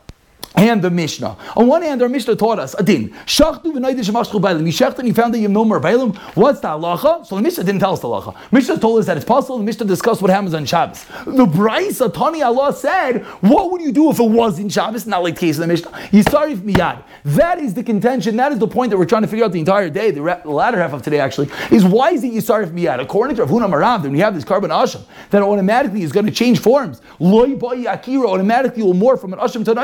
and 0.55 0.81
the 0.81 0.89
Mishnah. 0.89 1.37
On 1.55 1.67
one 1.67 1.81
hand, 1.81 2.01
our 2.01 2.09
Mishnah 2.09 2.35
taught 2.35 2.59
us 2.59 2.73
a 2.77 2.83
din. 2.83 3.09
Shachtu 3.25 3.73
v'naydish. 3.73 4.07
You 4.07 4.71
shecht 4.71 4.99
and 4.99 5.07
you 5.07 5.13
found 5.13 5.33
that 5.33 5.37
you 5.37 5.43
have 5.43 5.51
no 5.51 5.65
more 5.65 5.79
bailim. 5.79 6.15
What's 6.35 6.59
the 6.59 6.67
halacha? 6.67 7.25
So 7.25 7.35
the 7.35 7.41
Mishnah 7.41 7.63
didn't 7.63 7.79
tell 7.79 7.93
us 7.93 7.99
the 7.99 8.07
halacha. 8.07 8.35
Mishnah 8.51 8.79
told 8.79 8.99
us 8.99 9.05
that 9.05 9.17
it's 9.17 9.25
possible. 9.25 9.57
The 9.57 9.63
Mishnah 9.63 9.85
discussed 9.85 10.21
what 10.21 10.29
happens 10.29 10.53
on 10.53 10.65
Shabbos. 10.65 11.05
The 11.25 11.45
Brisa, 11.45 12.13
Tani 12.13 12.41
Allah 12.41 12.73
said, 12.73 13.23
what 13.41 13.71
would 13.71 13.81
you 13.81 13.91
do 13.91 14.09
if 14.11 14.19
it 14.19 14.29
was 14.29 14.59
in 14.59 14.69
Shabbos? 14.69 15.07
Not 15.07 15.23
like 15.23 15.35
the 15.35 15.39
case 15.41 15.57
of 15.57 15.61
the 15.61 15.67
Mishnah. 15.67 15.91
Yisarif 15.91 16.57
miyad. 16.57 17.03
That 17.23 17.59
is 17.59 17.73
the 17.73 17.83
contention. 17.83 18.35
That 18.37 18.51
is 18.51 18.59
the 18.59 18.67
point 18.67 18.91
that 18.91 18.97
we're 18.97 19.05
trying 19.05 19.23
to 19.23 19.27
figure 19.27 19.45
out 19.45 19.51
the 19.51 19.59
entire 19.59 19.89
day. 19.89 20.11
The, 20.11 20.41
the 20.43 20.49
latter 20.49 20.77
half 20.77 20.93
of 20.93 21.01
today 21.01 21.19
actually 21.19 21.49
is 21.71 21.85
why 21.85 22.11
is 22.11 22.23
it 22.23 22.33
Yisarif 22.33 22.71
miyad? 22.71 23.01
According 23.01 23.37
to 23.37 23.45
Rav 23.45 23.51
Marav, 23.71 24.03
when 24.03 24.15
you 24.15 24.23
have 24.23 24.35
this 24.35 24.43
carbon 24.43 24.71
asham, 24.71 25.03
that 25.29 25.41
automatically 25.41 26.03
is 26.03 26.11
going 26.11 26.25
to 26.25 26.31
change 26.31 26.59
forms. 26.59 27.01
Loi 27.19 27.53
akira 27.87 28.27
automatically 28.27 28.83
will 28.83 28.93
morph 28.93 29.21
from 29.21 29.33
an 29.33 29.39
asham 29.39 29.63
to 29.65 29.71
an 29.71 29.77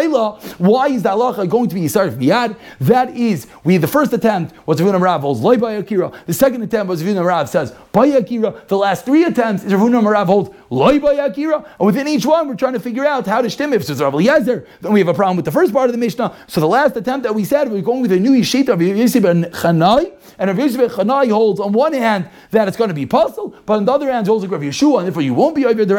why 0.58 0.88
is 0.88 1.04
the 1.04 1.10
halacha 1.10 1.50
going 1.50 1.70
to 1.70 1.76
be 1.76 1.82
Yisarif 1.82 2.18
Miyad? 2.18 2.58
That 2.80 3.16
is, 3.16 3.48
we 3.64 3.78
the 3.78 3.88
first 3.88 4.14
attempt 4.14 4.56
was 4.68 4.80
Ravuna 4.80 5.00
Marav 5.00 5.22
holds 5.22 5.42
by 5.60 5.74
Akira. 5.74 6.12
The 6.26 6.34
second 6.34 6.64
attempt 6.64 6.90
was 6.90 7.04
Ravuna 7.04 7.24
Marav 7.24 7.48
says 7.48 7.74
by 7.92 8.08
Akira. 8.08 8.64
The 8.68 8.78
last 8.78 9.06
three 9.06 9.24
attempts 9.24 9.64
is 9.64 9.74
Ravuna 9.74 10.02
Marav 10.02 10.26
holds 10.26 10.50
by 10.70 11.14
Akira. 11.14 11.66
And 11.80 11.86
within 11.86 12.08
each 12.08 12.26
one, 12.26 12.48
we're 12.48 12.56
trying 12.56 12.74
to 12.74 12.80
figure 12.80 13.06
out 13.06 13.26
how 13.26 13.42
to 13.42 13.50
stem 13.50 13.74
if 13.74 13.90
it's 13.90 14.02
Rav 14.02 14.14
Eliezer. 14.14 14.68
Then 14.82 14.94
we 14.94 15.00
have 15.00 15.08
a 15.08 15.14
problem 15.14 15.38
with 15.38 15.46
the 15.46 15.52
first 15.52 15.74
part 15.74 15.90
of 15.90 15.94
the 15.94 15.98
Mishnah. 15.98 16.36
So 16.48 16.62
the 16.62 16.68
last 16.68 16.96
attempt 16.96 17.24
that 17.24 17.34
we 17.34 17.44
said, 17.44 17.72
we're 17.72 17.82
going 17.82 18.02
with 18.02 18.12
a 18.12 18.20
new 18.20 18.32
Yishita 18.32 18.70
of 18.70 18.80
Yisib 18.80 19.30
and 19.30 19.46
Chanai. 19.46 20.14
And 20.40 20.50
Rav 20.50 20.58
Yisib 20.58 20.90
Chanai 20.90 21.32
holds 21.32 21.60
on 21.60 21.74
one 21.74 21.94
hand 21.94 22.30
that 22.52 22.68
it's 22.68 22.78
going 22.78 22.90
to 22.90 22.94
be 22.94 23.06
possible, 23.06 23.56
but 23.66 23.78
on 23.78 23.86
the 23.86 23.92
other 23.92 24.12
hand, 24.12 24.28
holds 24.28 24.44
like 24.44 24.52
Rav 24.52 24.62
Yeshua, 24.62 25.00
and 25.00 25.08
therefore 25.08 25.24
you 25.24 25.34
won't 25.34 25.56
be 25.56 25.66
over 25.66 25.86
the. 25.86 25.98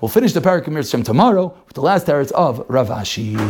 We'll 0.00 0.08
finish 0.08 0.32
the 0.32 0.40
Parak 0.40 1.04
tomorrow 1.04 1.56
with 1.66 1.74
the 1.74 1.80
last 1.82 2.06
teretz 2.06 2.32
of 2.32 2.64
Rav 2.68 2.88
Ashi. 2.88 3.36